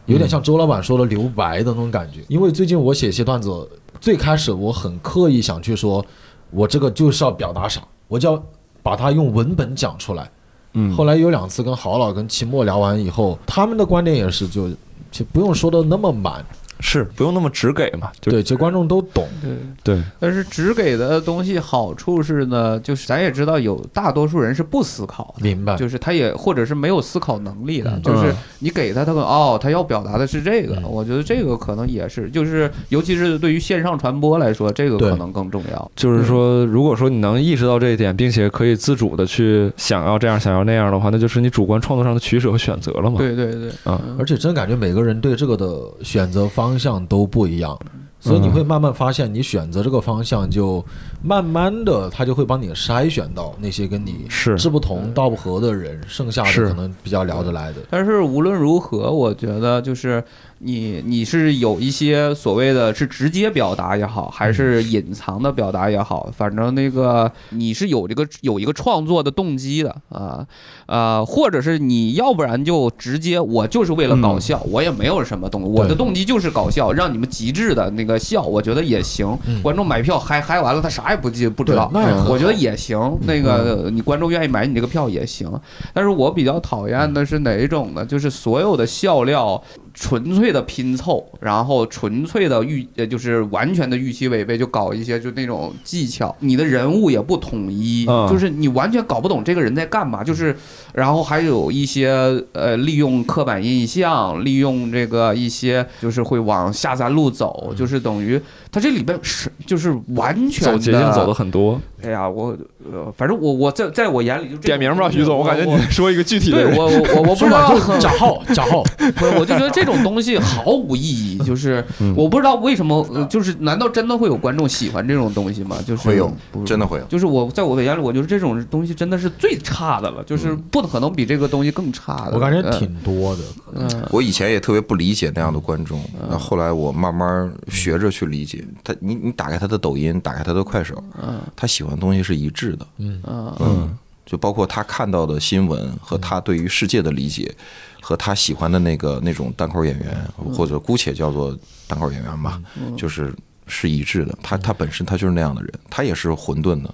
[0.07, 2.21] 有点像周老板说的留白的那种感觉。
[2.29, 3.69] 因为最近我写一些段子，
[4.01, 6.05] 最开始我很刻意想去说，
[6.51, 8.43] 我这个就是要表达啥，我就要
[8.83, 10.31] 把它用文本讲出来。
[10.75, 14.71] 嗯后来有两次跟郝老跟秦墨聊完以后，他们的观点也是就
[15.11, 16.45] 就不用说的那么满，
[16.83, 19.27] 是不用那么直给嘛，就对，这观众都懂。
[19.41, 19.51] 对。
[19.83, 35.91] 对，但是直给的东西好处是呢，就是咱也知道有大多数人是不思考的，明白，就是他也或者是没有思考能力的，嗯就是你给他，他可能哦，他要表达的是这个，嗯我觉得这个可能也是，就是尤其是对于线上传播来说，这个可能更重要。
[35.97, 43.19] 就是说，如果说你能意识到这一点，并且可以自主的去想要这样想要那样的话，那就是你主观创作上的取舍和选择了嘛。
[43.19, 47.79] 对对对，啊嗯而且真感觉每个人对这个的选择方向都不一样，
[48.21, 50.85] 所以你会慢慢发现，你选择这个方向，就
[51.23, 54.57] 慢慢的他就会帮你筛选到那些跟你是。
[54.57, 57.81] 志不同道不合的人，剩下的可能比较聊得来的。
[57.91, 60.23] 但是无论如何，我觉得就是
[60.65, 70.47] 你你是有一些所谓的是直接表达也好，还是隐藏的表达也好，反正那个你是有这个有一个创作的动机的啊
[70.87, 79.37] 呃，或者是你要不然就直接我就是为了搞笑，我也没有什么动，我的动机就是搞笑，让你们极致的那个笑，我觉得也行。
[79.63, 81.91] 观众买票嗨嗨完了，他啥也不记不知道，
[82.29, 83.19] 我觉得也行。
[83.23, 85.51] 那个你观众愿意买你这个票也行。
[85.93, 88.05] 但是我比较讨厌的是哪一种呢？
[88.05, 89.61] 就是所有的笑料
[89.95, 100.57] 纯粹的拼凑，然后纯粹的预呃，就是完全的预期违背，就搞一些就那种技巧，你的人物也不统一，嗯就是你完全搞不懂这个人在干嘛，就是
[100.95, 102.09] 然后还有一些
[102.53, 108.41] 呃，利用刻板印象，利用这个一些就是会往下三路走，就是等于
[108.71, 111.81] 他这里边是就是完全走捷径走的很多。
[112.05, 112.57] 哎呀，我
[112.93, 116.65] 呃，反正我我在在我眼里就点名吧，徐总，我感觉我你说一个具体的。
[116.65, 118.83] 对我我我我不知道， 就假号假号，
[119.17, 121.39] 不是，我就觉得这种东西毫无意义。
[121.45, 125.77] 就是嗯我不知道为什么，呃就是难道真的会有观众喜欢这种东西吗？
[125.87, 126.33] 就是会有
[126.65, 127.05] 真的会有。
[127.07, 132.33] 就是我在我的眼里，我觉得这种东西真的是最差的了，就是不可能比这个东西更差的。
[132.35, 133.43] 我感觉挺多的。
[133.75, 138.95] 嗯，嗯我以前也特别不理解那样的观众，那后来我慢慢学着去理解他。
[139.01, 142.87] 你你打开他的抖音，打开他的快手，嗯他喜欢的东西是一致的。
[142.99, 147.55] 嗯嗯，就包括他看到的新闻和他对于世界的理解，
[148.01, 150.17] 和他喜欢的那个那种单口演员，
[150.55, 151.57] 或者姑且叫做
[151.87, 152.61] 单口演员吧，
[152.97, 153.35] 就是
[153.67, 154.37] 是一致的。
[154.43, 156.93] 他他本身他就是那样的人，他也是混沌的，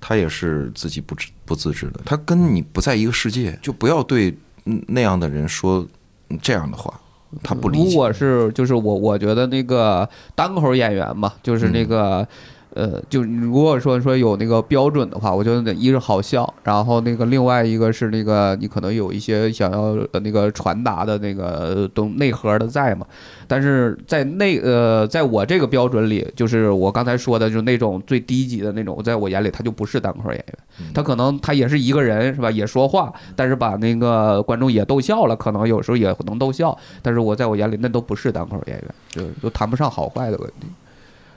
[0.00, 2.00] 他也是自己不知不自知的。
[2.04, 5.86] 他跟你不在一个世界，就不要对嗯那样的人说
[6.28, 7.00] 嗯这样的话，
[7.42, 7.96] 他不理如解。
[7.96, 12.26] 果是就是我我觉得那个单口演员嘛，就是那个。
[12.74, 23.06] 呃，就如果说说有那个标准的话，我觉得一是好笑，然后那个另外一个是那个你可能有一些想要呃那个传达的那个东内核的在嘛，
[23.46, 40.66] 但是在内呃在我这个标准里，就是我刚才说的，就是那种最低级的那种，在我眼里他就不是单口演员，他可能他也是一个人是吧，也说话，但是把那个观众也逗笑了，可能有时候也能逗笑，但是我在我眼里那都不是单口演员，就都谈不上好坏的问题。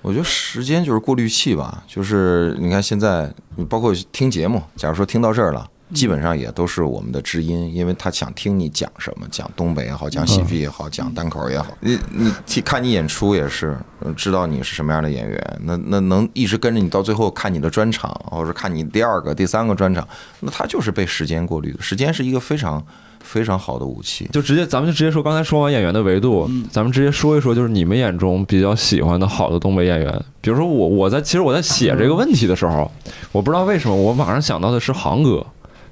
[0.01, 3.33] 我觉得时间就是过滤器吧，就是你看现在，
[3.67, 20.07] 包括听节目，假如说听到这儿了，基本上也都是我们的知音，因为他想听你讲什么，讲东北也好，讲喜剧也好，讲单口也好，你你听看你演出也是，呃知道你是什么样的演员，那那能一直跟着你到最后看你的专场，或者看你第二个、第三个专场，
[20.41, 22.85] 那他就是被时间过滤的，时间是一个非常
[23.21, 24.29] 非常好的武器。
[24.33, 26.65] 就直接咱们就直接说，刚才说完演员的维度，嗯。
[26.69, 30.25] 咱们直接说一说，就是你们眼中比较喜欢的好的东北演员。
[30.41, 32.91] 比如说我，我在其实我在写这个问题的时候，
[33.31, 35.45] 我不知道为什么我马上想到的是航哥，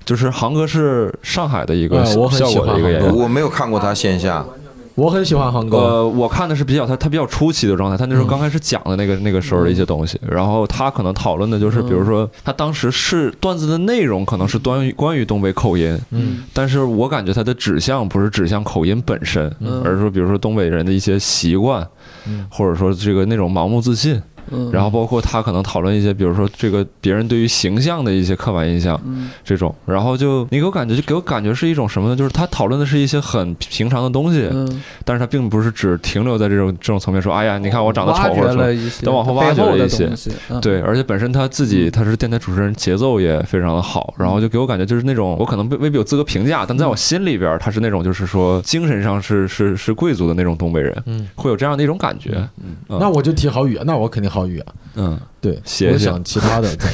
[0.05, 3.15] 就是航哥是上海的一个哎我很效果的一个演员。
[3.15, 4.45] 我没有看过他线下，
[4.93, 16.43] 我很喜欢航哥，呃，我看的是比较他他比较初期的状态，他那时候嗯刚开始讲的那个那个时候的一些东西，然后他可能讨论的就是，比如说他当时是段子的内容可能是关于关于东北口音，嗯。
[16.53, 19.81] 但是我感觉他的指向不是指向口音本身，嗯。
[19.83, 21.85] 而是说比如说东北人的一些习惯，
[22.25, 22.45] 嗯。
[22.49, 24.71] 或者说这个那种盲目自信，嗯。
[24.71, 29.29] 然后包括他可能讨论一些，比如说这个别人对于形象的一些刻板印象嗯。
[29.43, 32.15] 这种，然后就你给我感觉就给我感觉是一种什么呢？
[32.15, 40.09] 就是他讨论的是一些很平常的东西，嗯，但是他并不是只停留在这种这种层面说，哎呀，你看我长得丑或者说了一些都往后挖掘一些，
[40.49, 40.59] 嗯。
[40.61, 52.31] 对，而且本身他自己他是电台主持人，节奏也非常的好，然后就给我感觉就是那种我可能未未必有资格评价，但在我心里边他是那种就是说精神上是是是贵族的那种东北人，嗯，会有这样的一种感觉。
[52.57, 52.75] 嗯。
[52.89, 52.97] 嗯。
[52.99, 55.93] 那我就提郝宇，那我肯定郝宇啊，嗯，对，谢谢。
[55.93, 56.91] 我想其他的再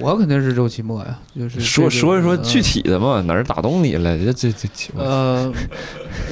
[0.00, 4.18] 我肯定是周奇墨呀，就是说说一说具嗯体的嘛，哪儿打动你了？
[4.18, 5.50] 这这这这，呃，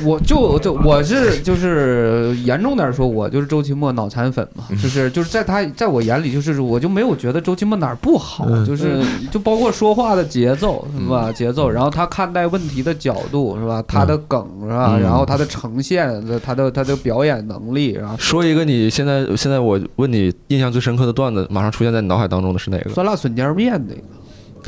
[0.04, 9.02] 我就就我是就是严重点说，我就是周奇墨脑残粉嘛，就是就是在他在我眼里，就是我就没有觉得周奇墨哪儿不好，嗯就是
[9.32, 11.32] 就包括说话的节奏是吧？
[11.32, 13.82] 节奏，然后他看待问题的角度是吧？
[13.88, 14.96] 他的梗是吧？
[14.96, 22.90] 嗯然后他的呈现，他的他的表演能力，然后说一个你现在现在我问你印象最深刻的段子，马上出现在你脑海当中的是哪个？
[22.90, 24.00] 酸辣笋尖面那个。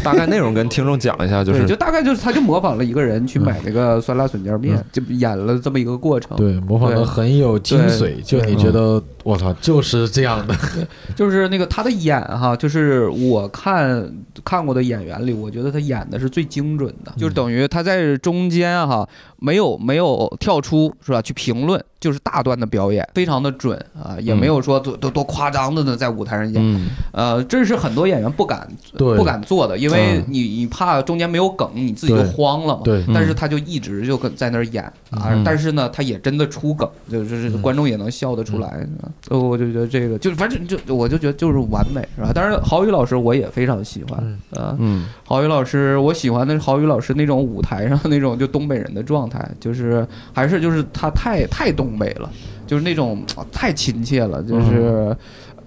[0.05, 6.36] 大概内容跟听众讲一下，就，是就大概就是他就模仿了一个人去买那个酸辣笋尖面嗯，就演了这么一个过程。
[6.36, 10.56] 对模仿的很有精髓，就你觉得我操就是这样的，
[11.14, 14.10] 就是那个他的演哈，就是我看
[14.42, 19.06] 看过的演员里，我觉得他演的是最精准的，就是等于他在中间哈
[19.38, 21.20] 没有没有跳出是吧？
[21.20, 26.55] 去评论，就是大段的表演，非常的准啊，也没有说多多多夸张的呢在舞台上演。
[26.56, 26.86] 嗯。
[27.12, 30.24] 呃，这是很多演员不敢不敢做的，因为嗯。
[30.28, 32.80] 你你怕中间没有梗，你自己就慌了嘛。
[32.82, 33.05] 对。
[33.12, 35.44] 但是他就一直就跟在那儿演啊，嗯。
[35.44, 37.60] 但是呢，他也真的出梗，就是嗯。
[37.60, 38.86] 观众也能笑得出来。
[39.28, 42.32] 呃，我就觉得这个就反正就我就觉得就是完美，是吧？
[42.32, 44.77] 当然，郝宇老师我也非常喜欢嗯啊。
[44.78, 52.31] 嗯郝宇老师，我喜欢的是郝宇老师那种舞台上那种就东北人的状态，就是还是就是他太太东北了，
[52.66, 55.16] 就是那种啊太亲切了，就是。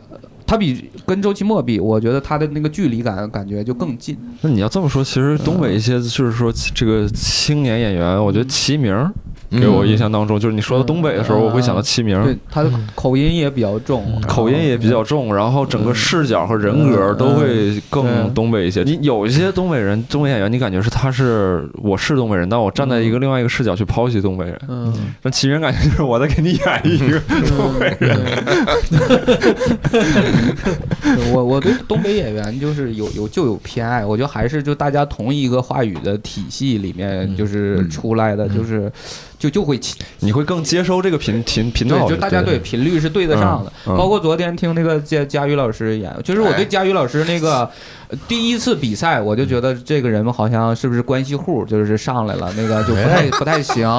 [0.10, 4.18] 呃他比跟周奇墨比，我觉得他的那个距离感感觉就更近。
[4.42, 9.10] 那你要这么说，其实东北一些就是说这个青年演员，我觉得齐名儿
[9.52, 12.18] 给我印象当中，就是你说到东北的时候，嗯我会想到齐名。
[12.18, 18.84] 儿对，他的口音也比较重，口音也比较重，然后整个视角和人格都会更嗯东北一些。
[18.84, 24.60] 你有一些东北人、东北演员，你感觉是他是我是东北人，但我站在一个另外一个视角去剖析东北人。
[24.70, 28.18] 嗯，那齐名感觉就是我在给你演一个东北人。
[31.34, 37.36] 我我对东北演员就是有有就有偏爱，我觉得还是就大家同一个话语的体系里面嗯。
[37.36, 38.92] 就是出来的，就是
[39.42, 43.74] 就就会起你会更接收这个频频频对，道，就大家对频率是对得上的。
[43.86, 47.70] 包括昨天听那个佳佳宇老师演，就是我对哎佳宇老师那个呃
[48.28, 53.90] 第一次比赛，我就觉得这个人好像是不是关系户，就是上来了，那个就不太不太行。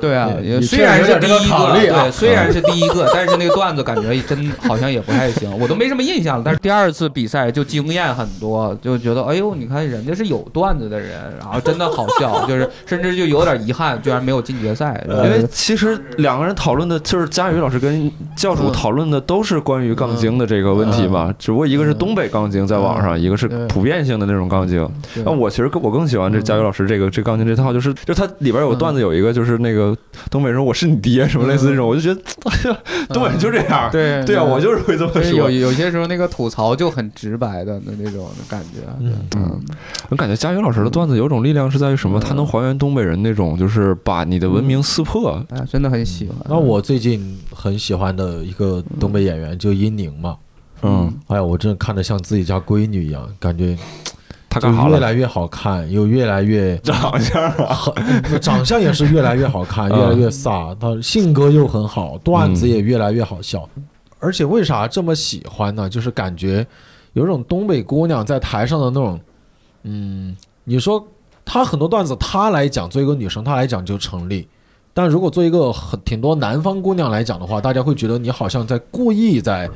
[0.00, 6.42] 对啊，你虽然是第一个对，虽然是 第一个，但是那个段子感觉真好像也不太行，我都没什么印象了。
[6.44, 24.88] 但是第二次比赛就惊艳很多，就觉得哎呦，你看人家是有段子的人，然后真的好笑，就是甚至就有点遗憾，居然没有进决决赛，因为其实两个人讨论的就是佳宇老师跟教主讨论的都是关于杠精的这个问题嘛，只不过一个是东北杠精在网上，一个是普遍性的那种钢精。
[25.24, 29.96] 那我其实更我更喜欢这佳宇老师这个这杠精这套，就是就它里边有段子有一个就是那个
[30.30, 32.20] 东北人我是你爹什么类似这种，我就觉得
[33.08, 35.22] 东北人就这样，对 对啊，我就是会这么说。
[35.22, 38.80] 有有些时候那个吐槽就很直白的那种感觉，
[39.36, 39.60] 嗯，
[40.08, 42.20] 我感觉佳宇老师的段子有种力量是在于什么？
[42.20, 46.36] 他能还原东北人那种就是把你的文明撕破，哎，真的很喜欢。
[46.48, 50.36] 那我最近很喜欢的一个东北演员就殷宁嘛，
[50.86, 53.76] 嗯，哎呀，我真的看着像自己家闺女一样，感觉
[54.50, 57.76] 她干好越来越好看，又越来越长相啊，
[58.40, 60.76] 长相也是越来越好看， 越来越飒。
[60.78, 63.68] 她性格又很好，段子也越来越好笑。
[64.20, 65.88] 而且为啥这么喜欢呢？
[65.88, 66.66] 就是感觉
[67.14, 69.18] 有种东北姑娘在台上的那种，
[69.84, 71.02] 嗯，你说
[71.44, 74.46] 她很多段子，她来讲，作为一个女生，她来讲就成立。
[74.92, 79.68] 但如果做一个很挺多南方姑娘来讲的话，大家会觉得你好像在故意在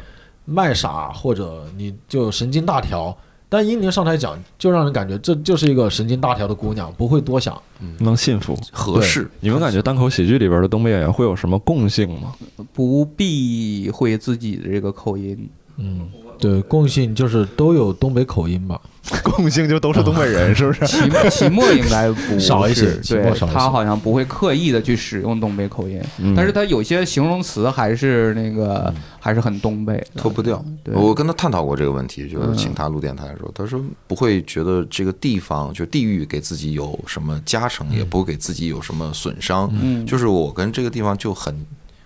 [0.49, 3.17] 卖傻，或者你就神经大条。
[3.51, 7.59] 但英宁上台讲，就让人感觉这就是一个神经大条的姑娘，不会多想，
[7.99, 9.27] 能信服，合适。
[9.41, 12.35] 你们感觉单口喜剧里边的东北演员会有什么共性吗？
[12.75, 15.49] 不避讳自己的这个口音，
[15.79, 16.07] 嗯，
[16.39, 18.79] 对，共性就是都有东北口音吧。
[19.25, 20.85] 共性就都是东北人，是不是？
[20.87, 20.99] 期
[21.31, 26.01] 期末应该不 少一些，对，他好像不会刻意的去使用东北口音，
[26.37, 30.63] 但是他有些形容词还是那个还是很东北，脱不掉。
[30.93, 39.71] 我跟他探讨过这个问题，就是请他录电台的时候，他说不会觉得这个地方就地域给自己有什么加成，也不会给自己有什么损伤，
[40.07, 41.55] 就是我跟这个地方就很，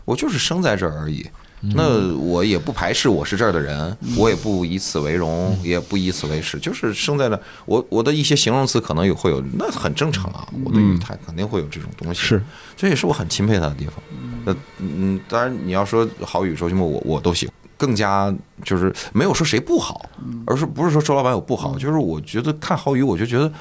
[0.04, 1.26] 我就是生在这儿而已。
[1.74, 12.42] 那我也不排斥我是这儿的人，我也不以此为荣，也不以此为耻，就是生在了我我的一些形容词可能有会有，那很正常啊，我的语态肯定会有这种东西，是，
[12.76, 13.94] 这也是我很钦佩他的地方。
[14.44, 18.34] 那嗯，当然你要说郝宇、周奇墨，我我都喜欢，更加
[18.64, 20.10] 就是没有说谁不好，
[20.46, 23.52] 而是不是说周老板有不好，就是我觉得看郝宇，我就觉得，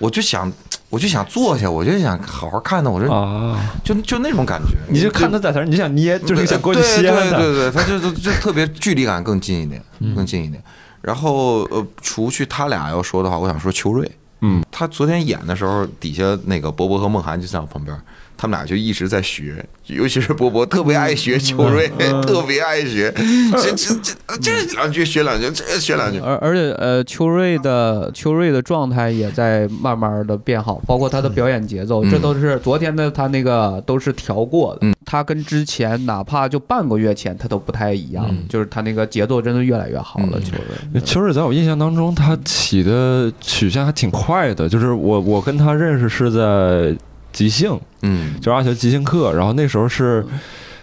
[0.00, 0.52] 我就想。
[0.90, 4.68] 我就想坐下，我就想好好看他，我就啊，就就那种感觉。
[4.88, 7.14] 你就看他在台上，你想捏，就是想过去吸他。
[7.14, 9.82] 对对对，他就就就特别距离感更近一点，
[10.14, 10.62] 更近一点。
[11.02, 14.10] 然后呃，除去他俩要说的话，我想说秋瑞。
[14.40, 17.96] 嗯，他昨天演的时候，底下那个博博和梦涵就在我旁边。
[18.38, 21.88] 他们俩就一直在学，尤其是波波特别爱学秋瑞，
[22.22, 23.12] 特别爱学，
[23.52, 26.20] 这这这这两句学两句，这学两句。
[26.20, 34.86] 而而且呃，秋瑞的秋瑞的状态也在慢慢的变好，包括他的表演节奏，这都是昨天的他那个都是调过的。
[35.04, 40.38] 他跟之前哪怕就半个月前他都不太一样，就是他那个节奏真的越来越好了。
[40.40, 40.52] 秋
[40.92, 46.96] 瑞，秋瑞在我印象当中，他起的曲线还挺快的，就是我我跟他认识是在。
[47.38, 50.26] 即兴，嗯，就阿学即兴课，然后那时候是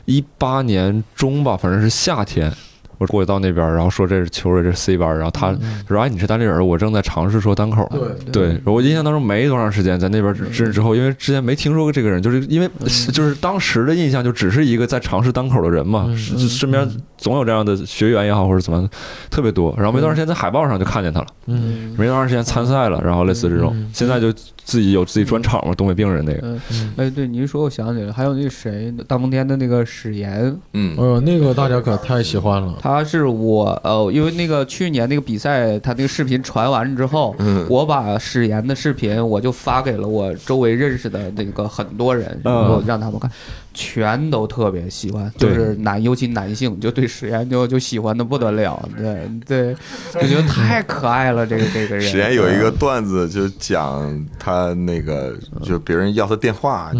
[0.05, 2.49] 一八年中吧，反正是夏天。
[2.97, 5.53] 我过去到那边，然后说这是秋瑞，这是 C 班，然后他
[5.85, 7.85] 说：“哎，你是单立人，我正在尝试说单口。”
[8.31, 12.69] 对，对我印象当中没多长时间在那边认识之后，因为之前没听说过这个人，就是因为
[13.11, 16.89] 就是当时的印象就只是一个在尝试单口的人嘛，身边
[17.25, 18.87] 总有这样的学员也好或者怎么
[19.31, 24.31] 特别多，然后没多长时间在海报上就看见他了，嗯，没多长时间参赛了，然后类似这种，现在就
[24.63, 26.55] 自己有自己专场嘛，东北病人那个，
[26.97, 32.77] 哎，对您一说，我想起来还有那谁，大风天的那个史岩，嗯，哎呦，那个大家可太喜欢了。
[32.79, 37.35] 他是我呃，因为那个去年那个比赛，他那个视频传完之后，
[37.67, 43.31] 我把史岩的视频我就发给了我周围认识的那个很多人，然后让他们看，
[43.75, 49.75] 全都特别喜欢，就是男，尤其男性就对史岩就就喜欢的不得了，对对，
[50.13, 52.09] 就觉得太可爱了，这个这个人。
[52.09, 56.91] 史岩有一个段子，就讲他那个，就别人要他电话，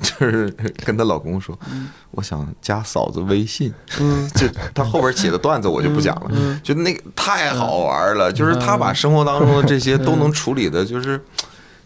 [0.00, 0.48] 就是
[0.84, 1.58] 跟她老公说。
[2.16, 11.20] 我想加嫂子微信，嗯， 就他后边写的段子我就不讲了，就那个太好玩了，就是他把生活当中的这些都能处理的，就是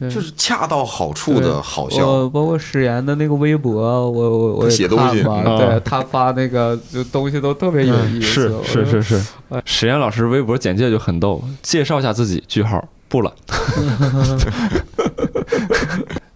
[0.00, 2.28] 就是恰到好处的好笑。
[2.28, 8.62] 包括史岩的那个微博，我我我写东西，对他发那个就东西都特别有意思。
[8.64, 9.22] 是是是是，
[9.64, 13.32] 史岩老师微博简介就很逗，介绍一下自己，句号不了。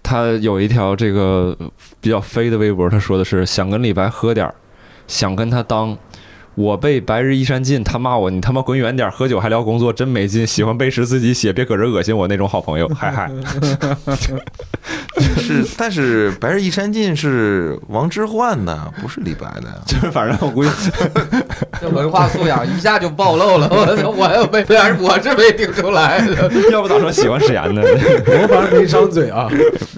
[0.02, 1.56] 他有一条这个
[2.00, 4.54] 比较飞的微博，他说的是想跟李白喝点儿，
[5.06, 5.96] 想跟他当，
[6.54, 13.30] 我被白日依山尽，他骂我你他妈滚远点，喝酒还聊工作真没劲，喜欢背诗自己写，别搁这恶心我那种好朋友，嗨 嗨，
[15.38, 19.74] 是，但是白日依山尽是王之涣的，不是李白的呀。
[19.86, 20.70] 就是反正我估计
[21.80, 23.68] 这文化素养一下就暴露了。
[23.70, 26.50] 我操，我也没，虽然我是没听出来的。
[26.70, 27.82] 要不咋说喜欢史岩呢？
[27.82, 29.48] 我反正没张嘴啊。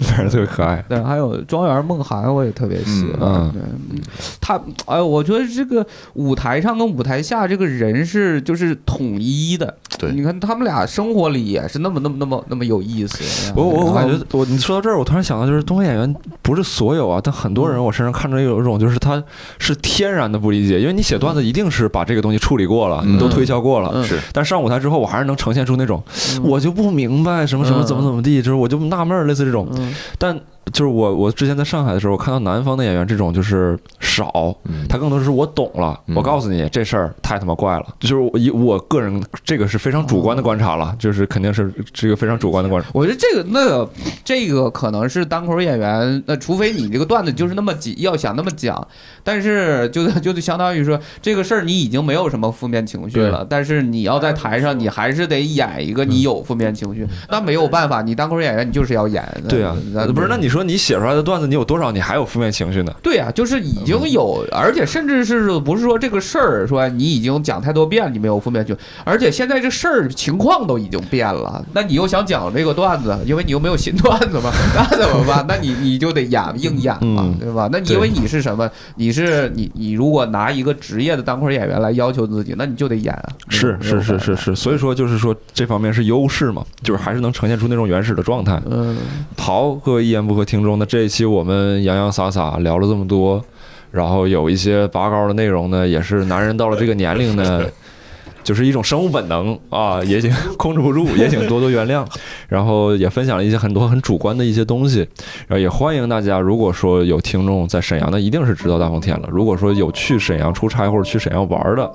[0.01, 0.83] 反正特别可爱。
[0.87, 3.19] 对，还有庄园梦涵，我也特别喜欢。
[3.21, 4.01] 嗯，嗯
[4.39, 9.75] 他，哎，我觉得这个舞台上跟舞台下这个人是就是统一的。
[9.97, 10.11] 对。
[10.11, 13.51] 你看他们俩生活里也是那么那么那么那么有意思。
[13.55, 19.21] 我我我感觉我你说到这儿，我突然想到，就是东北演员不是所有啊，但很多人我身上看着有一种就是他
[19.57, 23.91] 是天然的不理解，因为你写段子一定是把这个东西处理过了，你都推销过了。
[23.93, 24.03] 嗯。
[24.03, 26.03] 是，但上舞台之后，我还是能呈现出那种，
[26.35, 26.43] 嗯。
[26.43, 27.85] 我就不明白什么什么嗯。
[27.85, 29.67] 怎么怎么地，就是我就纳闷儿，类似这种。
[29.77, 29.93] 嗯。
[30.17, 30.39] 但
[30.73, 42.89] 就是我我之前在上海的时候，我看到南方的演员这种就是少，嗯他更多是我懂了，嗯我告诉你这事儿太他妈怪了，就是我以我个人这个是非常主观的观察了，就是肯定是这个非常主观的观察。
[42.93, 43.89] 我觉得这个那个
[44.23, 48.85] 这个可能是单口演员，那除非你这个段子就是那么几要想那么讲，
[49.23, 59.23] 但是就就相当于说这个事儿你已经没有什么负面情绪了，但是你要在台上你还是得演一个你有负面情绪，那没有办法，你单口演员你就是要演。
[59.47, 60.27] 对啊，那不是？
[60.29, 62.93] 那你说你写出来的段子，你有多少你还有负面情绪呢？
[63.01, 75.45] 对啊，就是已经有，而且甚至是不是说这个事儿说你已经讲太多遍，你没有负面情绪，而且现在这事儿情况都已经变了，那你又想讲这个段子，因为你又没有新段子嘛，那怎么办？
[75.47, 77.67] 那你你就得演硬演嘛嗯，对吧？
[77.71, 78.69] 那你因为你是什么？
[78.95, 83.29] 你是你你如果拿一个职业的单口演员来要求自己，那你就得演啊。
[83.49, 88.61] 是是是是是，所以说就是说这方面是优势嘛，就是还是能呈现出那种原始的状态。
[88.69, 88.95] 嗯，
[89.37, 93.43] 好，各位一言不合听众，那这一期我们洋洋洒洒聊了这么多，
[93.91, 97.63] 然后有一些拔高的内容呢，也是男人到了这个年龄呢，
[98.43, 102.05] 就是一种生物本能啊，也请控制不住，也请多多原谅。
[102.47, 104.99] 然后也分享了一些很多很主观的一些东西，
[105.47, 109.27] 然后也欢迎大家，如果说有听众在沈阳的，一定是知道大风天了。
[109.31, 111.91] 如果说有去沈阳出差或者去沈阳玩的，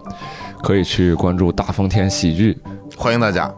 [0.62, 2.59] 可以去关注大风天喜剧。
[2.97, 3.48] 欢迎大家。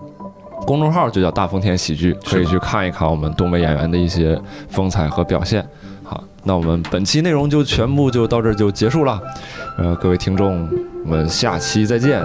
[0.66, 5.66] 公众号就叫大丰田喜剧，可以去看一看我们东北演员的一些风采和表现。
[6.02, 9.20] 好，那我们本期内容就全部就到这儿就结束了。
[9.78, 10.68] 呃，各位听众，
[11.04, 12.22] 我们下期再见。